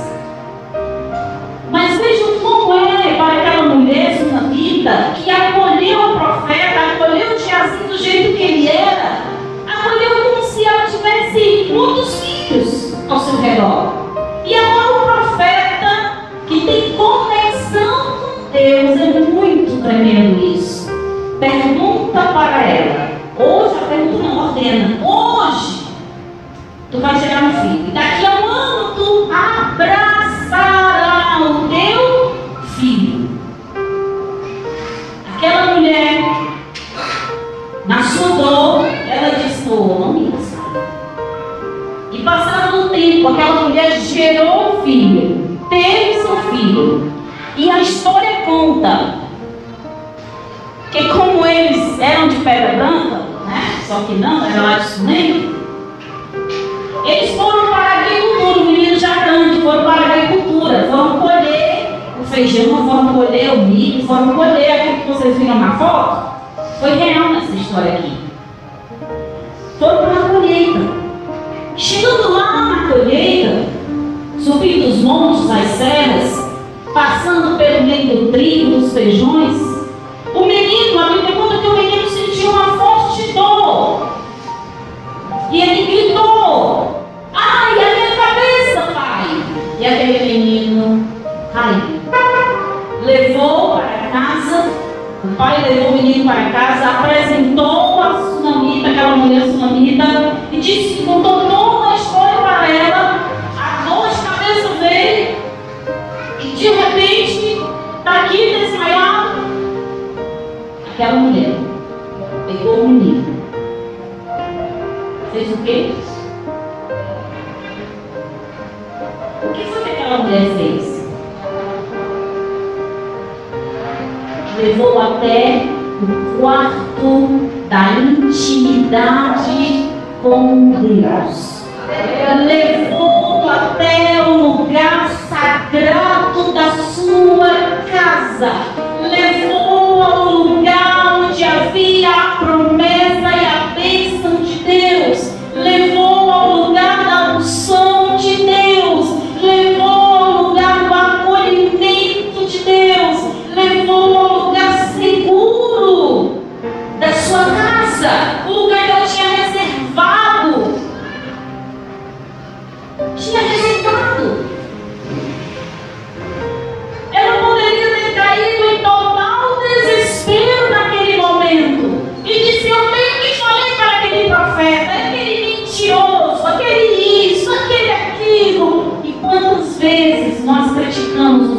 Que 5.15 5.29
acolheu 5.29 5.99
o 5.99 6.19
profeta, 6.19 6.79
acolheu 6.95 7.33
o 7.33 7.37
Tiazinho 7.37 7.89
do 7.89 7.97
jeito 7.97 8.37
que 8.37 8.43
ele 8.43 8.67
era, 8.67 9.21
acolheu 9.67 10.23
como 10.23 10.43
se 10.43 10.65
ela 10.65 10.85
tivesse 10.85 11.71
muitos 11.71 12.19
filhos 12.21 12.93
ao 13.09 13.19
seu 13.19 13.41
redor. 13.41 13.93
E 14.45 14.55
agora 14.55 14.91
o 14.91 15.05
profeta 15.05 16.17
que 16.47 16.61
tem 16.65 16.93
conexão 16.93 18.17
com 18.19 18.51
Deus, 18.53 19.01
é 19.01 19.19
muito 19.19 19.83
tremendo 19.83 20.43
isso. 20.43 20.89
Pergunta 21.39 22.21
para 22.21 22.63
ela. 22.63 23.11
Hoje 23.37 23.75
a 23.75 23.87
pergunta 23.87 24.23
não 24.23 24.47
ordena. 24.47 25.05
Hoje 25.05 25.87
tu 26.91 26.99
vai 26.99 27.19
gerar 27.19 27.43
um 27.43 27.53
filho. 27.61 27.91
Daqui 27.93 28.25
a 28.25 28.39
um 28.41 28.49
ano 28.49 28.95
tu 28.95 29.29
abraçará 29.31 30.16
a 47.77 47.81
história 47.81 48.41
conta 48.41 49.15
que 50.91 51.07
como 51.09 51.45
eles 51.45 51.99
eram 51.99 52.27
de 52.27 52.37
pedra 52.37 52.73
branca, 52.73 53.17
né? 53.45 53.83
Só 53.87 54.01
que 54.01 54.13
não, 54.13 54.43
era 54.43 54.61
lá 54.61 54.79
de 54.79 54.87
Sunem, 54.87 55.55
eles 57.05 57.35
foram 57.35 57.67
para 57.67 57.83
a 57.83 57.99
agricultura, 57.99 58.59
o 58.59 58.65
menino 58.65 58.99
já 58.99 59.15
grande, 59.25 59.61
foram 59.61 59.83
para 59.83 60.01
a 60.01 60.13
agricultura, 60.13 60.87
foram 60.89 61.19
colher 61.19 61.99
o 62.19 62.25
feijão, 62.25 62.87
foram 62.87 63.13
colher 63.13 63.53
o 63.53 63.57
milho, 63.59 64.07
foram 64.07 64.35
colher 64.35 64.71
aquilo 64.71 65.01
que 65.01 65.07
vocês 65.07 65.37
viram 65.37 65.59
na 65.59 65.77
foto. 65.77 66.35
Foi 66.79 66.95
real 66.95 67.29
nessa 67.29 67.53
história 67.53 67.93
aqui. 67.93 68.17
Foram 69.79 69.97
para 69.97 70.13
a 70.13 70.29
colheita. 70.29 70.79
Chegando 71.75 72.33
lá 72.33 72.61
na 72.61 72.91
colheita, 72.91 73.65
subindo 74.39 74.87
os 74.87 74.97
montes, 74.97 75.49
as 75.49 75.67
serras, 75.77 76.47
passando 76.93 77.57
pelo 77.57 77.66
meio 77.87 78.17
do 78.17 78.31
trigo, 78.31 78.69
dos 78.81 78.91
feijões, 78.93 79.76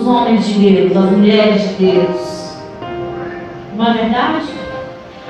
homens 0.08 0.46
de 0.46 0.58
Deus, 0.58 0.96
as 0.96 1.10
mulheres 1.12 1.76
de 1.76 1.86
Deus. 1.86 2.56
Não 3.76 3.86
é 3.86 3.92
verdade? 3.92 4.46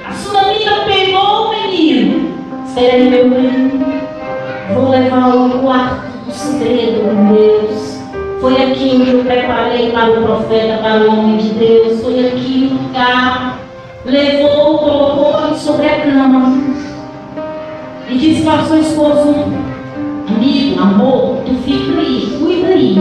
A 0.09 0.13
sunamita 0.13 0.71
pegou 0.87 1.47
o 1.47 1.51
menino. 1.51 2.33
Serei 2.67 3.11
meu 3.11 3.29
menino. 3.29 3.85
Vou 4.73 4.91
levá-lo 4.91 5.53
ao 5.53 5.59
quarto 5.59 6.07
do 6.25 6.33
segredo, 6.33 7.01
com 7.01 7.35
Deus. 7.35 7.99
Foi 8.41 8.55
aquilo 8.55 9.05
que 9.05 9.11
eu 9.11 9.25
preparei 9.25 9.91
para 9.91 10.11
o 10.11 10.23
profeta, 10.23 10.79
para 10.81 11.03
o 11.03 11.09
homem 11.09 11.39
de 11.39 11.49
Deus. 11.51 12.01
Foi 12.01 12.27
aqui 12.27 12.71
o 12.71 12.83
lugar. 12.83 13.59
Levou, 14.05 14.79
colocou 14.79 15.55
sobre 15.57 15.87
a 15.87 16.01
cama. 16.03 16.57
E 18.09 18.17
disse 18.17 18.43
para 18.43 18.63
sua 18.63 18.79
esposa: 18.79 19.35
Amigo, 20.29 20.81
amor, 20.81 21.39
tu 21.45 21.55
fica 21.65 22.01
aí, 22.01 22.39
cuida 22.39 22.69
aí. 22.69 22.99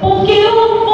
Porque 0.00 0.32
eu 0.32 0.54
não 0.54 0.84
vou 0.84 0.91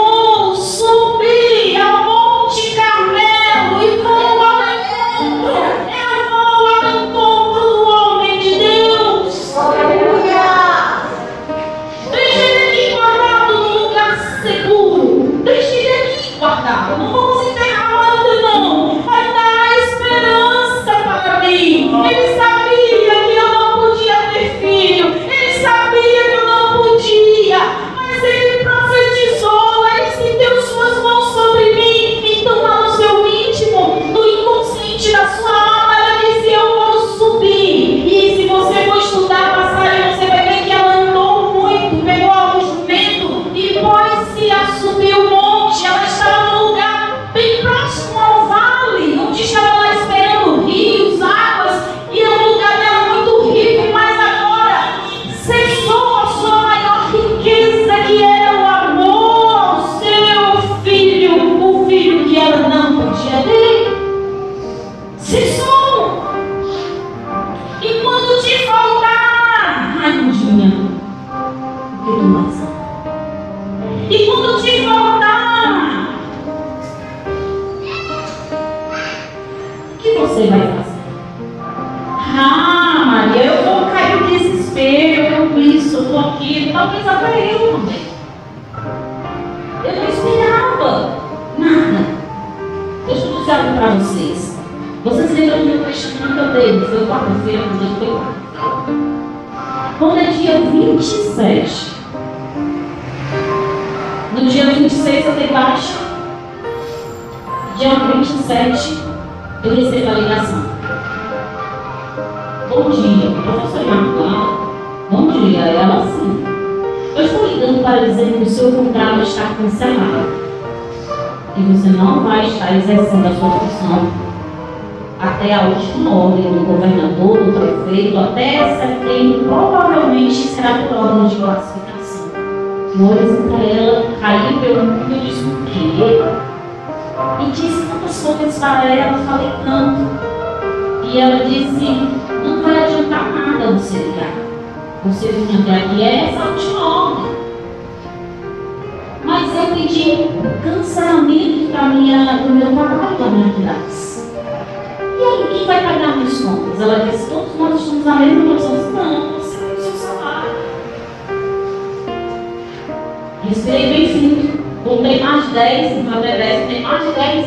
Respirei 163.48 163.86
bem 163.88 164.08
fundo. 164.08 164.58
Contei 164.84 165.22
mais 165.22 165.46
de 165.46 165.54
10, 165.54 166.04
não 166.04 166.22
é 166.22 166.36
10, 166.36 166.60
contei 166.60 166.80
mais 166.82 167.02
de 167.02 167.12
10. 167.12 167.46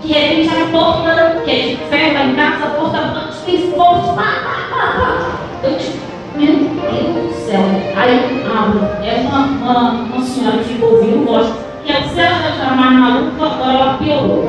Que 0.00 0.06
de 0.06 0.14
repente 0.14 0.48
a 0.48 0.66
porta, 0.70 1.42
que 1.44 1.50
é 1.50 1.54
de 1.54 1.76
ferro 1.76 2.30
em 2.30 2.34
casa, 2.36 2.64
a 2.64 2.70
porta 2.70 2.98
bate 2.98 3.72
forte. 3.74 4.14
Pá, 4.14 4.22
pá, 4.44 4.56
pá, 4.70 4.86
pá. 4.96 5.38
Eu 5.64 5.76
tipo, 5.76 5.98
meu 6.36 6.54
Deus 6.54 7.26
do 7.26 7.46
céu. 7.46 7.60
Aí 7.96 8.44
eu 8.44 8.56
abro. 8.56 8.80
É 9.02 9.26
uma, 9.26 9.38
uma, 9.38 9.90
uma 9.90 10.24
senhora 10.24 10.58
que 10.58 10.74
ficou 10.74 10.94
ouvindo 10.94 11.26
voz. 11.26 11.52
Que 11.84 11.92
a 11.92 12.02
senhora 12.02 12.54
já 12.56 12.70
mais 12.76 12.92
maluca, 12.92 13.44
agora 13.44 13.72
ela 13.72 13.98
piorou. 13.98 14.48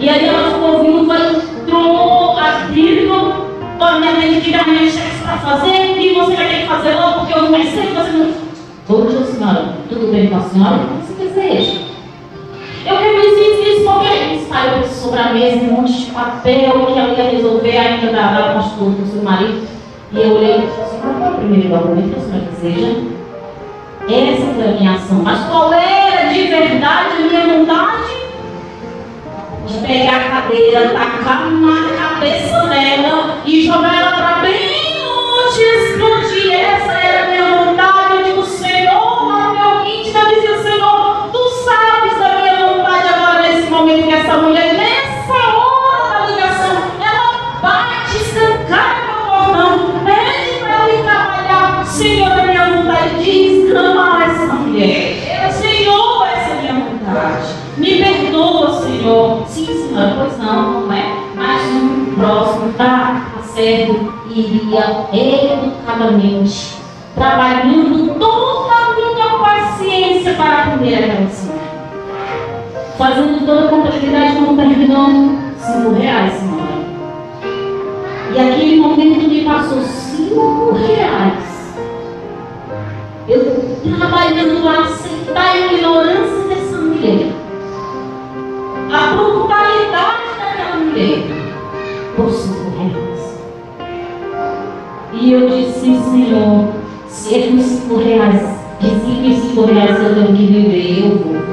E 0.00 0.08
aí 0.08 0.26
ela 0.26 0.50
ficou 0.50 0.72
ouvindo 0.72 1.06
voz, 1.06 1.44
trombou 1.66 2.36
as 2.36 2.64
bíblias. 2.70 3.44
Olha, 3.78 4.00
minha 4.00 4.12
mãe 4.12 4.38
antigamente 4.38 4.70
minha 4.70 4.84
isso 4.84 5.22
para 5.22 5.38
fazer. 5.38 5.96
E 5.98 6.14
você 6.14 6.34
vai 6.34 6.48
ter 6.48 6.62
que 6.62 6.66
fazer 6.66 6.94
logo, 6.94 7.20
porque 7.20 7.38
eu 7.38 7.42
não 7.42 7.62
sei, 7.62 7.94
você 7.94 8.10
não. 8.10 8.44
Hoje, 8.86 9.32
senhora 9.32 9.73
tudo 9.94 10.10
bem 10.10 10.26
com 10.26 10.36
a 10.36 10.40
senhora? 10.40 10.76
O 10.76 10.98
que 10.98 11.06
você 11.06 11.24
deseja? 11.24 11.80
Eu 12.84 12.96
queria 12.98 13.20
que 13.20 13.70
isso, 13.70 13.84
qualquer 13.84 14.34
isso. 14.34 14.46
Aí 14.50 14.80
eu 14.80 14.88
sobre 14.88 15.20
a 15.20 15.32
mesa, 15.32 15.56
um 15.56 15.72
monte 15.72 15.92
de 15.92 16.10
papel 16.10 16.86
que 16.86 16.98
ela 16.98 17.14
ia 17.14 17.30
resolver 17.30 17.76
ainda 17.76 18.12
da, 18.12 18.32
da 18.32 18.54
postura 18.54 18.90
do 18.90 19.06
seu 19.06 19.22
marido. 19.22 19.66
E 20.12 20.20
eu 20.20 20.36
olhei 20.36 20.56
e 20.56 20.60
disse, 20.60 21.00
qual 21.00 21.22
é 21.22 21.30
o 21.30 21.34
primeiro 21.36 21.68
documento 21.68 22.10
que 22.10 22.20
a 22.20 22.22
senhora 22.22 22.50
deseja? 22.50 23.14
Essa 24.06 24.52
foi 24.54 24.64
a 24.64 24.72
minha 24.72 24.92
ação. 24.92 25.22
Mas 25.22 25.44
qual 25.46 25.72
era 25.72 26.32
de 26.32 26.42
verdade 26.42 27.08
a 27.16 27.20
minha 27.20 27.58
vontade? 27.58 28.14
De 29.66 29.78
pegar 29.78 30.16
a 30.16 30.42
cadeira, 30.42 30.88
tacar 30.90 31.50
na 31.50 31.94
cabeça 31.96 32.66
dela 32.66 33.38
e 33.46 33.64
jogar 33.64 33.98
ela 33.98 34.12
para 34.12 34.40
bem 34.40 34.94
longe, 34.98 35.62
explodir 35.62 36.52
essa 36.52 36.93
essa 44.34 44.42
mulher, 44.42 44.74
nessa 44.74 45.56
hora 45.56 46.18
da 46.18 46.26
ligação, 46.26 46.82
ela 47.00 47.60
bate, 47.62 48.16
escancara 48.16 49.04
meu 49.06 49.30
cordão, 49.30 50.04
pede 50.04 50.58
para 50.58 50.74
ela 50.74 50.90
ir 50.90 51.04
trabalhar. 51.04 51.86
Senhor, 51.86 52.32
a 52.32 52.42
minha 52.42 52.82
vontade 52.82 53.22
diz, 53.22 53.70
ama 53.76 54.24
essa 54.24 54.54
mulher. 54.54 55.52
Senhor, 55.52 56.26
essa 56.26 56.50
é 56.50 56.52
a 56.52 56.62
minha 56.62 56.84
vontade. 56.84 57.46
Me 57.76 58.02
perdoa, 58.02 58.82
Senhor. 58.82 59.44
Sim, 59.46 59.66
Senhor, 59.66 60.14
pois 60.16 60.38
não, 60.38 60.80
não 60.80 60.92
é? 60.92 61.14
Mas 61.36 61.62
um 61.70 62.14
próximo 62.16 62.72
tá, 62.72 63.30
tá 63.36 63.42
certo, 63.42 64.12
iria 64.30 65.06
educadamente, 65.12 66.74
trabalhando 67.14 68.18
toda 68.18 68.74
a 68.74 68.94
minha 68.94 69.38
paciência 69.38 70.34
para 70.34 70.62
atender 70.62 70.94
aquela 70.94 71.30
senhora. 71.30 71.43
Fazendo 73.04 73.44
toda 73.44 73.66
a 73.66 73.68
contabilidade 73.68 74.36
como 74.36 74.56
terminou 74.56 75.38
cinco 75.58 75.92
reais, 75.92 76.32
senhora. 76.32 76.72
E 78.34 78.38
aquele 78.38 78.80
momento 78.80 79.28
me 79.28 79.44
passou 79.44 79.82
cinco 79.82 80.72
reais. 80.72 81.74
Eu 83.28 83.76
trabalhando 83.98 84.66
a 84.66 84.84
aceitar 84.84 85.50
a 85.50 85.74
ignorância 85.74 86.48
dessa 86.48 86.78
mulher. 86.78 87.30
A 88.90 89.14
brutalidade 89.14 90.22
daquela 90.38 90.76
mulher. 90.82 91.24
Por 92.16 92.30
cinco 92.30 92.70
reais. 92.78 93.42
E 95.12 95.30
eu 95.30 95.50
disse, 95.50 95.80
Senhor, 95.80 96.72
se 97.08 97.34
é 97.34 97.48
por 97.48 97.60
cinco 97.60 97.96
reais, 97.96 98.40
de 98.80 98.88
cinco 98.88 99.26
em 99.26 99.40
cinco 99.42 99.66
reais 99.66 100.02
eu 100.02 100.14
tenho 100.14 100.34
que 100.34 100.46
viver, 100.46 101.00
eu 101.00 101.18
vou. 101.18 101.43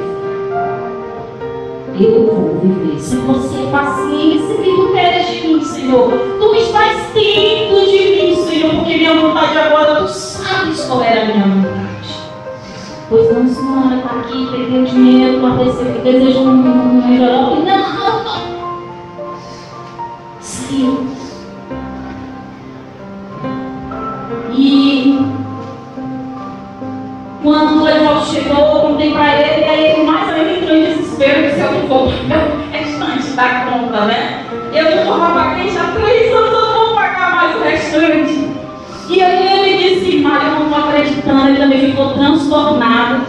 Eu 2.04 2.26
vou 2.26 2.60
viver. 2.64 3.00
Se 3.00 3.16
você 3.18 3.64
é 3.64 3.72
paciência 3.72 4.56
que 4.56 4.76
tu 4.76 4.92
queres 4.92 5.28
de 5.28 5.48
mim, 5.48 5.64
Senhor, 5.64 6.10
tu 6.40 6.56
estás 6.56 7.12
tendo 7.14 7.86
de 7.86 8.16
mim, 8.16 8.36
Senhor, 8.44 8.74
porque 8.76 8.98
minha 8.98 9.14
vontade 9.20 9.56
agora 9.56 10.02
tu 10.02 10.08
sabes 10.08 10.84
qual 10.86 11.04
era 11.04 11.22
a 11.22 11.26
minha 11.26 11.46
vontade. 11.46 11.92
Pois 13.08 13.32
não, 13.32 13.48
senhora, 13.48 13.98
está 13.98 14.20
aqui, 14.22 14.48
perdeu 14.50 14.84
dinheiro, 14.84 15.46
apareceu 15.46 15.94
que 15.94 16.00
deseja 16.00 16.40
um, 16.40 16.50
um 16.50 17.14
envelope. 17.14 17.62
Não! 17.66 18.42
Sim. 20.40 21.08
E 24.54 25.20
quando 27.44 27.84
o 27.84 27.88
Evaldo 27.88 28.26
chegou, 28.26 28.58
eu 28.58 28.82
contei 28.82 29.12
para 29.12 29.42
ele, 29.42 29.62
e 29.62 29.66
aí 29.66 29.91
disse, 31.52 31.66
eu 31.66 31.72
não 31.72 31.88
vou 31.88 32.12
pagar 32.12 32.48
o 32.48 32.72
restante 32.72 33.32
da 33.36 33.66
conta, 33.66 34.06
né? 34.06 34.46
Eu 34.74 34.96
não 34.96 35.06
vou 35.06 35.20
pagar 35.20 35.56
três 35.56 35.78
anos, 35.78 36.52
eu 36.52 36.52
não 36.52 36.86
vou 36.86 36.96
pagar 36.96 37.36
mais 37.36 37.56
o 37.56 37.64
restante. 37.64 38.50
E 39.10 39.22
aí 39.22 39.70
ele 39.70 40.00
disse, 40.00 40.18
Maria, 40.20 40.50
eu 40.50 40.56
não 40.56 40.64
estou 40.64 40.90
acreditando, 40.90 41.50
ele 41.50 41.58
também 41.58 41.92
ficou 41.92 42.14
transtornado. 42.14 43.22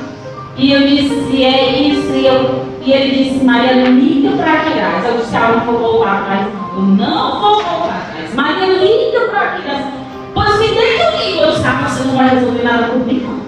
E 0.56 0.72
eu 0.72 0.86
disse, 0.86 1.42
é 1.42 1.78
isso, 1.80 2.12
e, 2.12 2.26
eu, 2.26 2.66
e 2.84 2.92
ele 2.92 3.24
disse, 3.24 3.44
Maria, 3.44 3.72
liga 3.72 4.36
para 4.36 4.60
Quiraz. 4.60 5.04
Eu 5.04 5.16
disse, 5.18 5.36
ah, 5.36 5.54
não 5.56 5.72
vou 5.72 5.78
voltar 5.80 6.20
atrás. 6.20 6.46
Eu 6.76 6.82
não 6.82 7.40
vou 7.40 7.54
voltar 7.56 8.06
atrás. 8.10 8.34
Maria, 8.34 8.66
liga 8.66 9.20
para 9.30 9.56
Quiraz. 9.56 9.86
Pois 10.34 10.58
me 10.60 10.68
deixa 10.68 11.10
ligo. 11.16 11.42
Eu 11.42 11.50
disse, 11.50 11.66
ah, 11.66 11.88
você 11.88 12.04
não 12.04 12.16
vai 12.16 12.28
resolver 12.28 12.62
nada 12.62 12.86
não. 12.88 13.42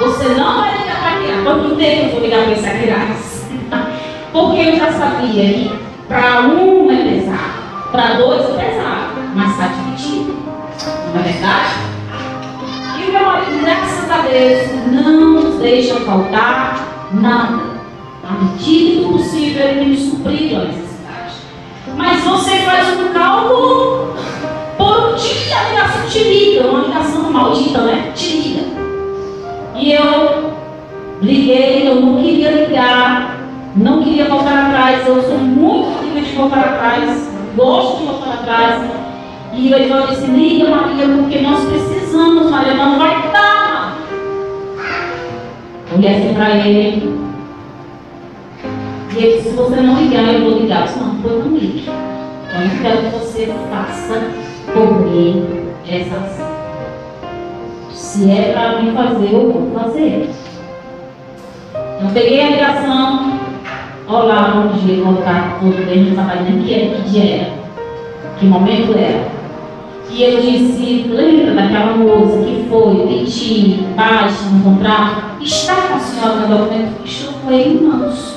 Você 0.00 0.28
não 0.28 0.60
vai 0.60 0.78
ligar 0.78 1.00
para 1.00 1.20
Quiraz. 1.20 1.42
Por 1.44 1.76
que 1.76 1.84
que 1.84 2.02
eu 2.02 2.10
vou 2.10 2.20
ligar 2.20 2.42
para 2.44 2.52
esse 2.52 2.70
Quiraz? 2.70 3.29
Porque 4.32 4.60
eu 4.60 4.76
já 4.76 4.92
sabia 4.92 5.52
que 5.52 5.70
para 6.06 6.42
um 6.42 6.90
é 6.90 6.96
pesado, 6.96 7.90
para 7.90 8.14
dois 8.14 8.42
é 8.42 8.64
pesado, 8.64 9.12
mas 9.34 9.50
está 9.50 9.68
dividido. 9.68 10.36
Não 11.12 11.20
é 11.20 11.24
verdade? 11.24 11.74
E 12.98 13.08
o 13.08 13.12
meu 13.12 13.26
marido, 13.26 13.64
graças 13.64 14.10
a 14.10 14.18
Deus, 14.18 14.92
não 14.92 15.32
nos 15.32 15.60
deixa 15.60 15.94
faltar 16.00 17.08
nada. 17.12 17.80
Na 18.22 18.38
medida 18.38 19.02
do 19.02 19.12
possível, 19.12 19.66
ele 19.66 19.86
me 19.86 19.96
supriu 19.96 20.60
a 20.60 20.64
necessidade. 20.64 21.34
Mas 21.96 22.22
você 22.22 22.58
faz 22.58 23.00
um 23.00 23.12
cálculo 23.12 24.14
por 24.76 25.12
um 25.12 25.14
dia, 25.16 25.58
a 25.58 25.68
ligação 25.70 26.22
liga, 26.22 26.66
uma 26.68 26.86
ligação 26.86 27.32
maldita, 27.32 27.80
né? 27.82 28.12
Liga. 28.16 28.62
E 29.74 29.92
eu 29.92 30.52
liguei, 31.20 31.88
eu 31.88 31.96
não 31.96 32.22
queria 32.22 32.50
ligar, 32.50 33.39
não 33.76 34.02
queria 34.02 34.28
voltar 34.28 34.66
atrás. 34.66 35.06
Eu 35.06 35.22
sou 35.22 35.38
muito 35.38 35.98
amiga 35.98 36.20
de 36.20 36.36
voltar 36.36 36.60
atrás, 36.60 37.30
gosto 37.56 37.98
de 37.98 38.04
voltar 38.06 38.32
atrás. 38.34 38.90
E 39.52 39.72
o 39.72 39.76
Evaldo 39.76 40.08
disse, 40.08 40.26
liga 40.26 40.68
Maria, 40.68 41.08
porque 41.08 41.40
nós 41.40 41.64
precisamos, 41.64 42.50
Maria, 42.50 42.74
não 42.74 42.98
vai 42.98 43.30
dar. 43.32 43.96
Olhei 45.94 46.10
assim 46.10 46.34
para 46.34 46.50
ele. 46.56 47.20
E 49.12 49.18
ele 49.18 49.36
disse, 49.36 49.50
se 49.50 49.56
você 49.56 49.80
não 49.80 50.00
ligar, 50.00 50.32
eu 50.32 50.40
vou 50.42 50.60
ligar. 50.60 50.80
Eu 50.80 50.86
disse, 50.86 50.98
não, 51.00 51.14
não 51.14 51.56
ligue. 51.56 51.88
Eu 51.88 52.82
quero 52.82 53.02
que 53.02 53.18
você 53.18 53.52
faça 53.70 54.20
por 54.72 55.00
mim 55.00 55.46
essa 55.88 56.16
ação. 56.16 56.50
Se 57.92 58.30
é 58.30 58.52
para 58.52 58.80
mim 58.80 58.92
fazer, 58.92 59.32
eu 59.32 59.52
vou 59.52 59.80
fazer. 59.80 60.30
Eu 61.74 62.10
peguei 62.14 62.40
a 62.40 62.50
ligação. 62.50 63.39
Olá, 64.12 64.50
bom 64.56 64.76
dia, 64.76 65.04
colocar 65.04 65.60
tudo 65.60 65.86
bem, 65.86 66.12
sabia 66.16 66.42
nem 66.42 66.60
que, 66.64 66.74
era, 66.74 66.96
que 66.96 67.10
dia 67.10 67.42
era. 67.42 67.52
Que 68.40 68.44
momento 68.44 68.98
era. 68.98 69.28
E 70.10 70.24
eu 70.24 70.40
disse, 70.40 71.06
lembra 71.08 71.54
daquela 71.54 71.96
moça 71.96 72.38
que 72.38 72.66
foi 72.68 73.06
pedir 73.06 73.84
baixa 73.94 74.46
no 74.50 74.64
contrato? 74.64 75.40
Está 75.40 75.76
com 75.76 75.94
a 75.94 75.98
senhora 76.00 76.40
no 76.40 76.58
documento? 76.58 77.04
Estou 77.04 77.34
com 77.34 77.52
ele 77.52 77.78
em 77.78 77.82
mãos. 77.84 78.34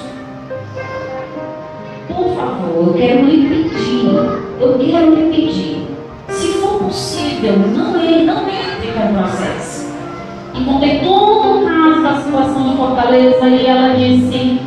Por 2.07 2.36
favor, 2.36 2.89
eu 2.89 2.93
quero 2.93 3.26
lhe 3.26 3.49
pedir, 3.49 4.13
eu 4.61 4.78
quero 4.78 5.15
lhe 5.15 5.36
pedir, 5.36 5.88
se 6.30 6.49
for 6.49 6.84
possível, 6.84 7.53
não, 7.76 7.93
não 7.93 8.47
entre 8.47 8.91
com 8.91 9.09
o 9.09 9.17
processo. 9.17 9.91
E 10.53 10.63
contei 10.65 10.99
todo 10.99 11.63
o 11.63 11.65
caso 11.65 12.03
da 12.03 12.21
situação 12.21 12.69
de 12.69 12.78
Fortaleza 12.78 13.47
e 13.47 13.65
ela 13.65 13.95
disse, 13.95 14.59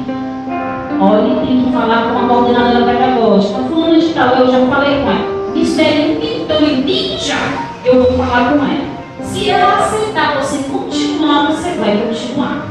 olha, 1.01 1.47
tem 1.47 1.65
que 1.65 1.73
falar 1.73 2.11
com 2.13 2.19
a 2.19 2.29
coordenadora 2.29 2.85
pedagógica. 2.85 3.63
Fulano 3.63 3.99
de 3.99 4.09
tal, 4.09 4.37
eu 4.37 4.51
já 4.51 4.67
falei 4.67 5.03
com 5.03 5.11
ela. 5.11 5.37
Espere 5.55 6.41
então 6.43 6.63
e 6.63 7.17
já 7.19 7.39
eu 7.85 8.03
vou 8.03 8.13
falar 8.13 8.53
com 8.53 8.65
ela. 8.65 8.97
Se 9.23 9.51
ela 9.51 9.79
aceitar 9.79 10.37
você 10.37 10.59
continuar, 10.65 11.47
você 11.47 11.71
vai 11.71 11.97
continuar. 11.99 12.67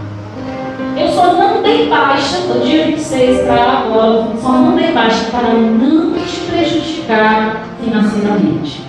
Eu 0.97 1.09
só 1.09 1.33
não 1.33 1.61
dei 1.61 1.89
baixa 1.89 2.37
do 2.41 2.63
dia 2.65 2.85
26 2.85 3.41
para 3.45 3.63
agora, 3.63 4.27
só 4.41 4.49
não 4.49 4.75
dei 4.75 4.91
baixa 4.91 5.25
para 5.29 5.49
não 5.49 6.13
te 6.13 6.39
prejudicar 6.49 7.63
financeiramente. 7.83 8.81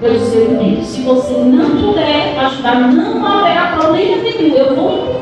Eu 0.00 0.12
disse. 0.12 0.38
Se 0.84 1.02
você 1.02 1.34
não 1.34 1.70
puder 1.70 2.38
ajudar, 2.38 2.80
não 2.80 3.26
haverá 3.26 3.76
problema 3.76 4.22
nenhum. 4.22 4.54
Eu 4.54 4.76
vou 4.76 5.17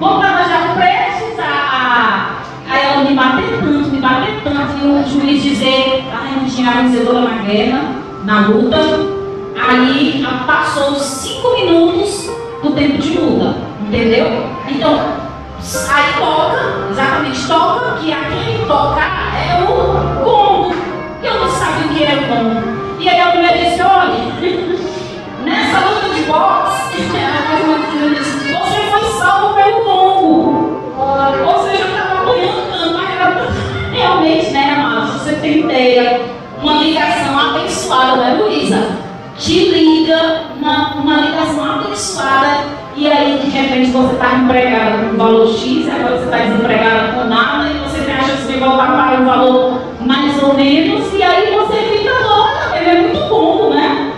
estava 0.00 0.48
já 0.48 0.74
prestes 0.74 1.38
a, 1.38 2.36
a 2.70 2.78
ela 2.78 3.04
me 3.04 3.14
bater 3.14 3.58
tanto, 3.60 3.88
me 3.88 3.98
bater 3.98 4.40
tanto, 4.44 4.78
e 4.82 4.86
o 4.86 5.08
juiz 5.08 5.42
dizer, 5.42 6.04
a 6.12 6.16
Rainha 6.16 6.48
tinha 6.48 6.70
vencedora 6.70 7.20
na 7.20 7.42
guerra, 7.42 7.82
na 8.24 8.46
luta, 8.48 8.78
aí 9.68 10.24
passou 10.46 10.94
cinco 10.94 11.54
minutos 11.54 12.30
do 12.62 12.70
tempo 12.72 12.98
de 12.98 13.18
luta, 13.18 13.56
entendeu? 13.86 14.46
Então, 14.68 15.28
Aí 15.90 16.14
toca, 16.18 16.88
exatamente 16.90 17.46
toca, 17.46 17.98
que 17.98 18.12
aquele 18.12 18.64
tocar 18.64 19.34
é 19.36 19.60
o 19.62 20.24
combo. 20.24 20.74
Eu 21.22 21.40
não 21.40 21.50
sabia 21.50 21.86
o 21.86 21.88
que 21.94 22.04
era 22.04 22.22
o 22.22 22.28
combo. 22.28 22.62
E 23.00 23.08
aí 23.08 23.20
a 23.20 23.34
mulher 23.34 23.58
disse, 23.58 23.82
olha, 23.82 24.14
nessa 25.44 25.80
luta 25.80 26.08
de 26.14 26.22
boxe, 26.22 27.02
você 28.48 28.77
Ou 31.46 31.64
seja, 31.64 31.82
eu 31.82 31.88
estava 31.88 32.22
apanhando 32.22 32.70
tanto, 32.70 32.94
mas 32.94 33.10
era 33.10 33.46
realmente, 33.92 34.50
né, 34.50 34.74
amados, 34.76 35.22
você 35.22 35.32
tem 35.34 35.60
ideia, 35.60 36.20
uma 36.62 36.74
ligação 36.74 37.38
abençoada, 37.38 38.16
né, 38.16 38.38
Luísa? 38.40 38.88
Te 39.38 39.70
liga 39.70 40.42
uma, 40.56 40.94
uma 40.94 41.16
ligação 41.20 41.64
abençoada 41.64 42.78
e 42.96 43.06
aí, 43.06 43.38
de 43.38 43.50
repente, 43.50 43.92
você 43.92 44.14
está 44.14 44.34
empregada 44.34 45.04
com 45.04 45.16
valor 45.16 45.48
X, 45.48 45.88
agora 45.88 46.16
você 46.16 46.24
está 46.24 46.38
desempregada 46.38 47.12
com 47.12 47.28
nada, 47.28 47.68
e 47.68 47.78
você 47.78 48.10
acha 48.10 48.32
que 48.32 48.42
você 48.42 48.58
vai 48.58 48.68
voltar 48.68 48.86
para 48.86 49.20
um 49.20 49.24
valor 49.24 49.80
mais 50.00 50.42
ou 50.42 50.54
menos, 50.54 51.14
e 51.14 51.22
aí 51.22 51.54
você 51.54 51.76
fica 51.76 52.08
ele 52.80 52.90
é 52.90 53.02
muito 53.02 53.28
bom, 53.28 53.70
né? 53.70 54.12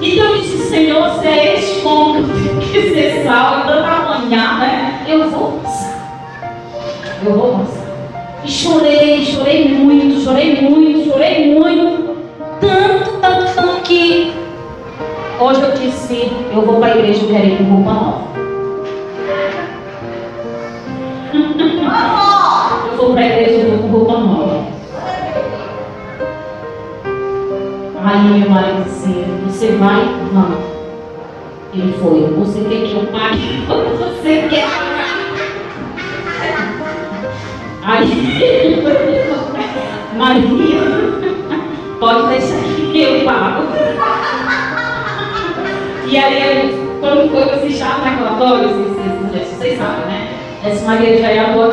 Então 0.00 0.26
eu 0.26 0.38
disse, 0.40 0.68
Senhor, 0.68 1.10
se 1.20 1.26
é 1.26 1.58
este 1.58 1.80
bom 1.80 2.22
que 2.60 2.82
ser 2.90 3.24
salvo, 3.24 3.60
e 3.60 3.72
tanta 3.72 3.88
apanhar, 3.88 4.58
né? 4.58 4.81
Chorei, 8.62 9.24
chorei 9.24 9.68
muito, 9.68 10.20
chorei 10.20 10.60
muito, 10.60 11.10
chorei 11.10 11.54
muito. 11.54 12.16
Tanto, 12.60 13.18
tanto, 13.20 13.54
tanto 13.54 13.80
que 13.82 14.32
Hoje 15.40 15.60
eu 15.60 15.72
disse, 15.72 16.30
eu 16.54 16.62
vou 16.62 16.78
para 16.78 16.92
a 16.92 16.98
igreja 16.98 17.26
querer 17.26 17.56
com 17.58 17.64
roupa 17.64 17.92
nova. 17.92 18.22
eu 22.86 22.96
vou 22.96 23.12
para 23.12 23.22
a 23.22 23.26
igreja 23.26 23.76
com 23.76 23.88
roupa 23.88 24.18
nova. 24.18 24.64
Aí 28.04 28.38
meu 28.38 28.50
marido 28.50 28.84
disse, 28.84 29.24
você 29.48 29.72
vai? 29.78 30.04
Não. 30.32 30.54
Ele 31.74 31.92
foi, 32.00 32.20
você 32.38 32.60
quer 32.60 32.86
que 32.86 32.94
eu 32.94 33.06
pague? 33.06 33.66
Você 33.98 34.46
quer? 34.48 34.68
Aí, 37.84 38.21
Maria, 40.16 40.80
pode 41.98 42.28
deixar 42.28 42.62
que 42.92 43.02
eu 43.02 43.24
pago. 43.24 43.64
E 46.06 46.16
aí, 46.16 46.78
quando 47.00 47.30
foi 47.32 47.44
para 47.46 47.56
esse 47.56 47.78
chá 47.78 47.98
naquela 48.04 48.36
torre, 48.38 48.66
vocês, 48.66 49.78
sabem, 49.78 50.06
né? 50.06 50.28
Essa 50.64 50.86
Maria 50.86 51.18
já 51.18 51.28
é 51.28 51.38
a 51.40 51.52
boa 51.52 51.72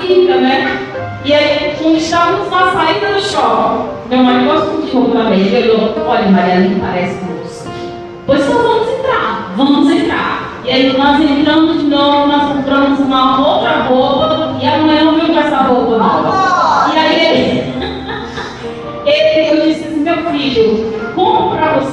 fica, 0.00 0.34
né? 0.36 0.78
E 1.24 1.32
aí, 1.32 1.76
quando 1.80 1.96
estávamos 1.96 2.50
na 2.50 2.72
saída 2.72 3.14
do 3.14 3.20
shopping, 3.20 3.88
meu 4.10 4.24
marido 4.24 4.82
de 4.84 4.90
roupa 4.90 5.18
também, 5.18 5.40
ele 5.40 5.70
olhou, 5.70 5.94
olha, 6.06 6.30
Maria, 6.30 6.60
nem 6.60 6.78
parece 6.78 7.18
com 7.20 7.34
você. 7.42 7.68
Pois 8.26 8.40
então 8.40 8.62
vamos 8.62 8.88
entrar, 8.88 9.52
vamos 9.56 9.90
entrar. 9.90 10.60
E 10.64 10.70
aí 10.70 10.98
nós 10.98 11.20
entramos 11.20 11.78
de 11.78 11.86
novo, 11.86 12.26
nós 12.26 12.52
compramos 12.52 13.00
uma 13.00 13.46
outra 13.46 13.84
roupa, 13.84 14.17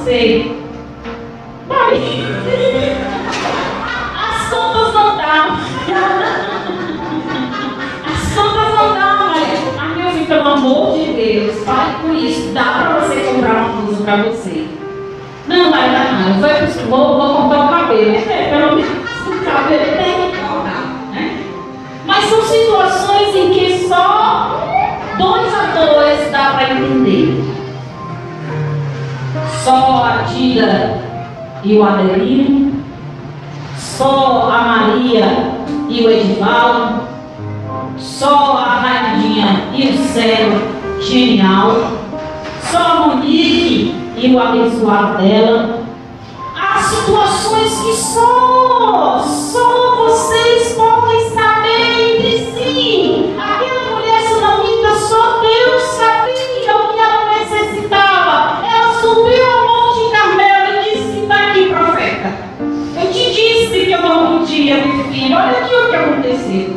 você 0.06 0.52
Pai, 1.68 1.96
as 4.14 4.48
contas 4.48 4.94
não 4.94 5.16
dão. 5.16 5.58
As 8.06 8.34
contas 8.34 8.74
não 8.76 8.94
Maria. 8.94 9.58
Mas 9.76 9.96
meu 9.96 10.10
filho, 10.12 10.26
pelo 10.26 10.48
amor 10.48 10.96
de 10.96 11.12
Deus, 11.12 11.64
pare 11.64 11.94
com 12.02 12.14
isso. 12.14 12.52
Dá 12.52 12.62
para 12.62 13.00
você 13.00 13.16
comprar 13.16 13.54
uma 13.56 13.82
blusa 13.82 14.04
para 14.04 14.16
você. 14.22 14.68
Não, 15.48 15.72
vai 15.72 15.90
dar 15.90 16.12
não. 16.12 16.48
Eu 16.48 16.66
vou, 16.88 17.18
vou 17.18 17.48
cortar 17.48 17.64
o 17.64 17.68
cabelo. 17.68 18.14
É, 18.14 18.48
pelo 18.48 18.76
menos 18.76 18.92
o 19.26 19.44
cabelo 19.44 19.96
tem 19.96 20.30
que 20.30 20.38
cortar. 20.38 20.84
Né? 21.10 21.44
Mas 22.06 22.24
são 22.26 22.42
situações 22.42 23.34
em 23.34 23.50
que 23.50 23.88
só 23.88 24.68
dois 25.18 25.52
atores 25.52 26.30
dá 26.30 26.50
para 26.50 26.74
entender. 26.74 27.35
Só 29.66 30.04
a 30.04 30.22
tira 30.32 30.96
e 31.64 31.76
o 31.76 31.82
Adelino, 31.82 32.84
só 33.76 34.48
a 34.48 34.62
Maria 34.62 35.26
e 35.88 36.06
o 36.06 36.08
Edivaldo, 36.08 37.00
só 37.98 38.58
a 38.58 38.76
Raidinha 38.76 39.64
e 39.74 39.88
o 39.88 39.98
céu 40.04 40.52
genial, 41.00 41.78
só 42.70 42.78
a 42.78 42.94
Monique 43.08 43.92
e 44.16 44.32
o 44.32 44.40
abençoado 44.40 45.18
dela. 45.18 45.80
Há 46.56 46.80
situações 46.80 47.80
que 47.80 47.92
só, 47.92 49.18
só 49.18 49.96
vocês 49.96 50.74
podem 50.74 51.15
olha 65.36 65.58
aqui 65.58 65.74
o 65.74 65.90
que 65.90 65.96
aconteceu. 65.96 66.76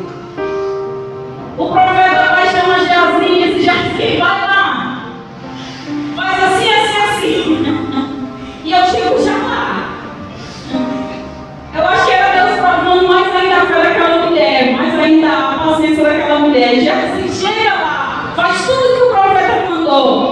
O 1.57 1.71
profeta 1.71 2.35
vai 2.35 2.47
chamar 2.49 2.79
Geazi 2.81 3.25
e 3.25 3.53
diz, 3.53 3.63
Geazi, 3.63 4.17
vai 4.17 4.41
lá. 4.41 5.03
Faz 6.15 6.43
assim, 6.43 6.69
assim, 6.69 6.97
assim. 7.09 8.23
e 8.65 8.71
eu 8.71 8.85
chego 8.85 9.23
já 9.23 9.37
lá. 9.37 9.89
Eu 11.75 11.87
acho 11.87 12.05
que 12.05 12.11
era 12.11 12.45
Deus 12.45 12.59
provando 12.59 13.07
mais 13.07 13.35
ainda 13.35 13.55
a 13.55 13.65
fé 13.65 13.83
daquela 13.83 14.25
mulher, 14.25 14.75
mais 14.75 14.99
ainda 14.99 15.27
a 15.27 15.59
paciência 15.59 16.03
daquela 16.03 16.39
mulher. 16.39 16.75
Geazi, 16.75 17.29
chega 17.29 17.73
lá, 17.75 18.33
faz 18.35 18.65
tudo 18.65 18.97
que 18.97 19.03
o 19.03 19.09
profeta 19.09 19.69
mandou. 19.69 20.28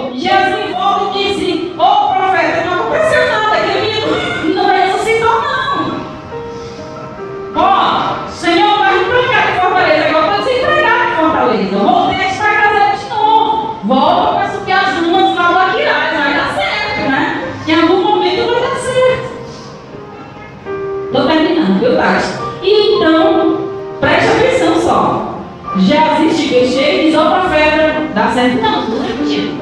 Então, 22.98 23.58
preste 24.02 24.28
atenção 24.28 24.82
só. 24.82 25.38
Jazis 25.78 26.38
de 26.38 26.56
e 26.56 27.06
diz 27.06 27.16
ao 27.16 27.32
profeta, 27.32 28.08
dá 28.16 28.32
certo? 28.32 28.60
Não, 28.62 28.86
tudo 28.88 29.06
é 29.06 29.16
contigo. 29.16 29.62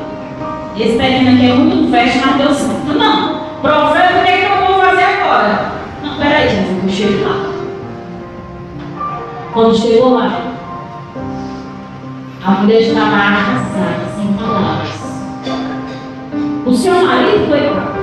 Esse 0.78 0.98
terreno 0.98 1.36
aqui 1.36 1.50
é 1.50 1.54
muito 1.54 1.92
fértil, 1.92 2.22
mas 2.26 2.38
deu 2.38 2.54
certo. 2.54 2.98
Não, 2.98 3.40
profeta, 3.62 4.20
o 4.20 4.24
que, 4.24 4.30
é 4.30 4.38
que 4.38 4.46
eu 4.46 4.68
vou 4.68 4.82
fazer 4.82 5.04
agora? 5.04 5.72
Não, 6.02 6.16
peraí, 6.16 6.48
Jazis, 6.48 6.84
eu 6.84 6.90
chego 6.90 7.28
lá. 7.28 7.46
Quando 9.54 9.78
chegou 9.78 10.16
lá, 10.16 10.42
a 12.46 12.52
mulher 12.52 12.82
estava 12.82 13.16
arrasada, 13.16 14.06
sem 14.16 14.34
palavras. 14.34 14.90
O 16.66 16.74
seu 16.74 17.06
marido 17.06 17.50
foi 17.50 17.70
lá. 17.70 17.95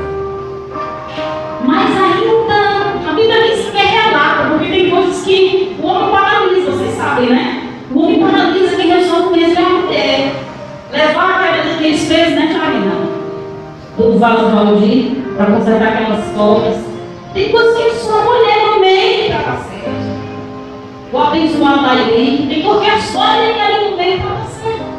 que 5.21 5.77
o 5.81 5.87
homem 5.87 6.11
paralisa, 6.11 6.71
vocês 6.71 6.97
sabem, 6.97 7.31
né? 7.31 7.69
O 7.95 8.01
homem 8.01 8.21
paralisa 8.21 8.77
que 8.77 8.89
resolve 8.89 9.39
mesmo 9.39 9.93
é, 9.93 10.33
levar 10.91 11.31
a 11.31 11.39
queda 11.39 11.77
que 11.79 11.85
eles 11.85 12.05
fez, 12.05 12.35
né, 12.35 12.59
Karina? 12.59 13.13
Do 13.97 14.19
Valo 14.19 14.51
Valdir, 14.51 15.17
para 15.37 15.47
consertar 15.47 15.89
aquelas 15.89 16.25
cobras. 16.35 16.77
Tem 17.35 17.51
coisas 17.51 17.77
que 17.77 17.91
só 17.97 18.21
a 18.21 18.25
mulher 18.25 18.67
no 18.67 18.81
meio 18.81 19.27
para 19.31 19.43
tá 19.43 19.57
certo. 19.69 20.13
O 21.13 21.19
abençoado 21.19 21.83
tá 21.83 21.95
da 21.95 22.05
lei, 22.05 22.47
tem 22.49 22.63
porque 22.63 22.87
a 22.87 22.99
história 22.99 23.43
ele 23.43 23.61
ali 23.61 23.91
no 23.91 23.97
meio 23.97 24.21
para 24.21 24.31
tá 24.31 24.47
certo. 24.47 24.93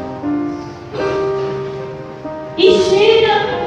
E 2.56 2.72
chega 2.82 3.64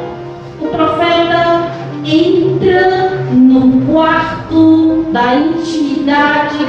o 0.61 0.67
profeta 0.67 1.71
entra 2.05 3.25
no 3.31 3.85
quarto 3.85 5.05
da 5.11 5.35
intimidade 5.35 5.86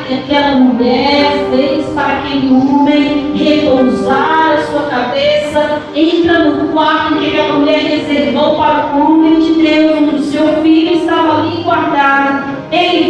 que 0.09 0.15
aquela 0.15 0.57
mulher 0.57 1.47
fez 1.51 1.87
para 1.91 2.19
aquele 2.19 2.51
homem 2.53 3.37
repousar 3.37 4.55
a 4.55 4.63
sua 4.63 4.83
cabeça, 4.89 5.81
entra 5.95 6.41
no 6.41 6.69
quarto 6.73 7.19
que 7.19 7.29
aquela 7.29 7.59
mulher 7.59 7.79
reservou 7.79 8.57
para 8.57 8.97
o 8.97 9.13
homem 9.13 9.39
de 9.39 9.63
Deus, 9.63 9.99
onde 9.99 10.17
o 10.17 10.23
seu 10.25 10.63
filho 10.63 10.97
estava 10.97 11.43
ali 11.43 11.63
guardado. 11.63 12.57
Ele 12.73 13.08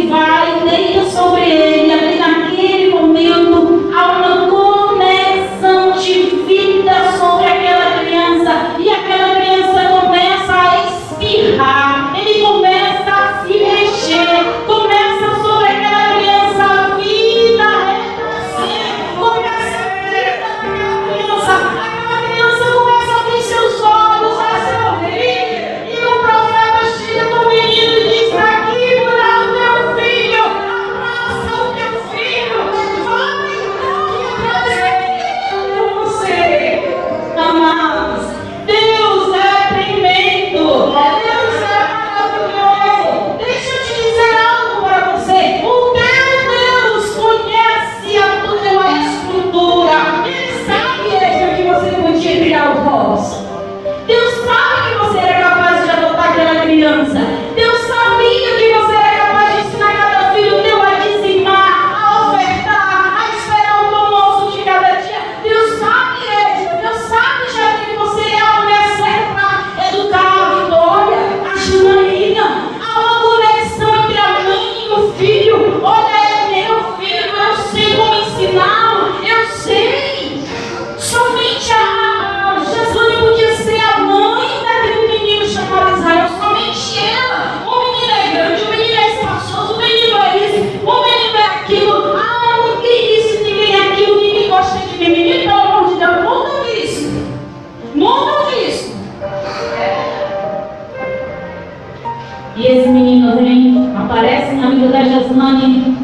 하나님 105.29 105.95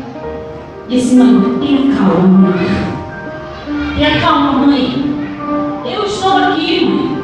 예수님 0.88 1.60
일카 1.64 2.06
tenha 3.98 4.22
calma, 4.22 4.68
mãe 4.68 5.16
eu 5.84 6.06
estou 6.06 6.38
aqui 6.38 6.86
mãe 6.86 7.18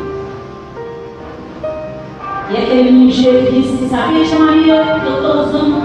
e 2.50 2.58
aquele 2.58 2.92
menino 2.92 3.12
disse 3.52 3.88
sabe 3.88 4.14
Maria 4.40 5.00
eu 5.06 5.16
estou 5.16 5.42
usando 5.46 5.84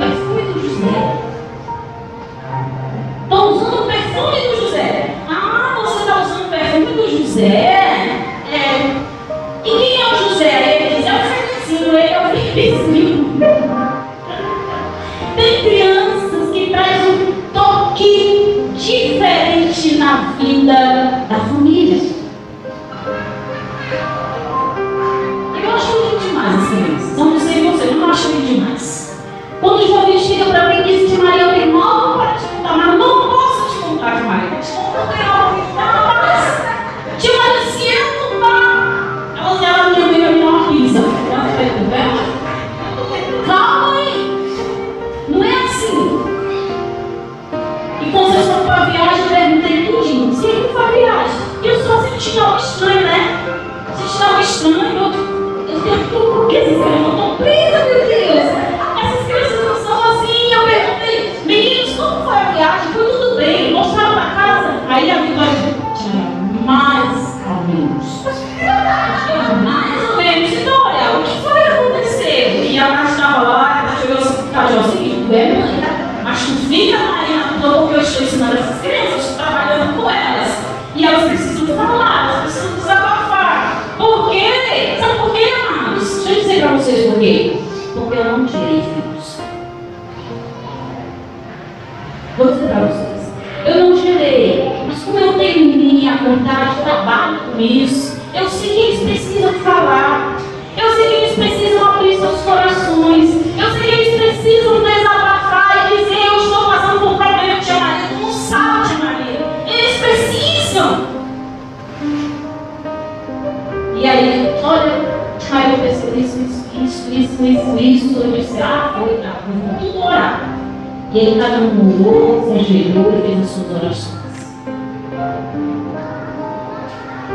E 121.17 121.19
aí 121.19 121.39
cada 121.41 121.57
um 121.57 122.07
orou, 122.07 122.43
se 122.45 122.75
e 122.75 122.93
fez 122.93 123.41
as 123.41 123.49
suas 123.49 123.83
orações. 123.83 124.17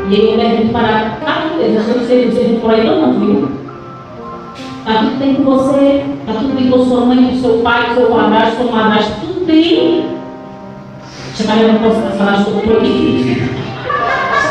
E 0.08 0.14
aí 0.14 0.30
eu 0.30 0.38
pergunto 0.38 0.72
para 0.72 1.18
cada 1.24 1.52
um 1.52 1.58
deles, 1.58 1.88
eu 1.88 1.96
não 1.96 2.06
sei 2.06 2.22
se 2.22 2.30
vocês 2.30 2.60
por 2.60 2.70
aí 2.70 2.86
não, 2.86 3.18
viu? 3.18 3.48
Está 4.78 5.00
tudo 5.00 5.18
bem 5.18 5.34
com 5.34 5.42
você, 5.42 6.04
está 6.20 6.32
tudo 6.32 6.54
bem 6.54 6.70
com 6.70 6.84
sua 6.84 7.06
mãe, 7.06 7.26
com 7.26 7.40
seu 7.40 7.58
pai, 7.58 7.88
com 7.88 7.94
seu 7.96 8.06
padrasto, 8.06 8.62
sua 8.62 8.70
madrasta, 8.70 9.14
tudo 9.20 9.46
bem. 9.46 10.06
Chamar 11.34 11.60
eu 11.60 11.72
não 11.72 11.80
posso 11.80 12.16
falar, 12.16 12.38
estou 12.38 12.60
proibido. 12.60 13.30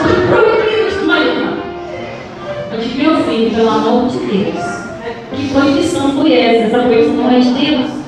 Estou 0.01 0.27
proibido, 0.27 1.07
Maria. 1.07 1.53
Eu 2.73 2.79
disse, 2.81 2.97
meu 2.97 3.15
filho, 3.23 3.55
pelo 3.55 3.69
amor 3.69 4.09
de 4.09 4.17
Deus, 4.17 4.65
que 5.33 5.53
proibição 5.53 6.11
foi 6.17 6.33
essa? 6.33 6.65
Essa 6.65 6.79
proibição 6.79 7.13
não 7.13 7.31
é 7.31 7.39
de 7.39 7.49
Deus. 7.53 8.00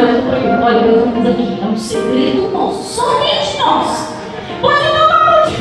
Diz 0.00 1.28
aqui, 1.28 1.58
é 1.62 1.66
um 1.66 1.76
segredo 1.76 2.50
nosso, 2.52 2.94
somente 2.94 3.58
nosso. 3.58 4.14
Pode 4.62 4.84
não 4.84 5.08
dar 5.08 5.44
muito. 5.44 5.60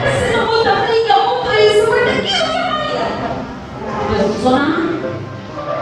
Precisa 0.00 0.46
muita 0.46 0.74
briga, 0.76 1.14
muito 1.14 1.52
isso, 1.60 1.86
muito 1.90 2.08
aquilo, 2.08 2.48
Maria. 2.54 3.06
Deus 4.08 4.22
precisa 4.22 4.48
orar. 4.48 4.76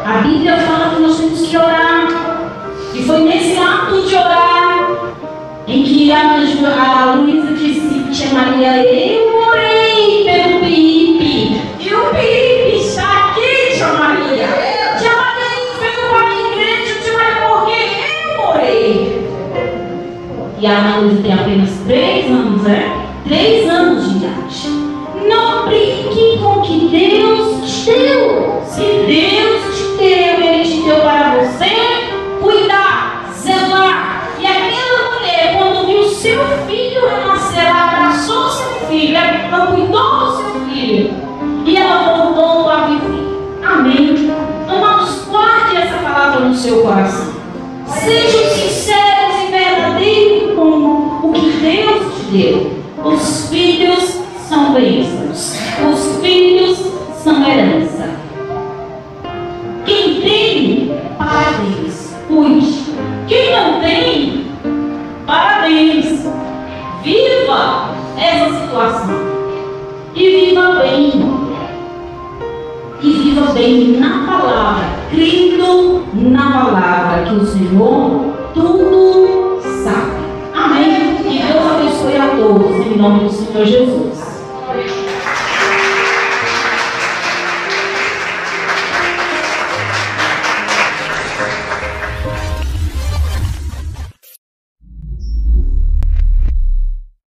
A 0.05 0.19
Bíblia 0.23 0.57
fala 0.59 0.95
que 0.95 1.03
nós 1.03 1.17
temos 1.17 1.47
que 1.47 1.57
orar. 1.57 2.09
E 2.93 3.03
foi 3.03 3.21
nesse 3.21 3.57
ato 3.57 4.03
de 4.03 4.17
orar 4.17 4.91
em 5.69 5.83
que 5.85 6.13
a, 6.13 6.21
a 6.21 7.15
Luísa 7.15 7.53
disse, 7.53 8.05
tia 8.11 8.35
Maria, 8.35 8.85
eu 8.85 9.34
E 20.65 20.67
a 20.67 20.79
Ana 20.79 20.97
Luísa 20.97 21.23
tem 21.23 21.31
apenas 21.35 21.74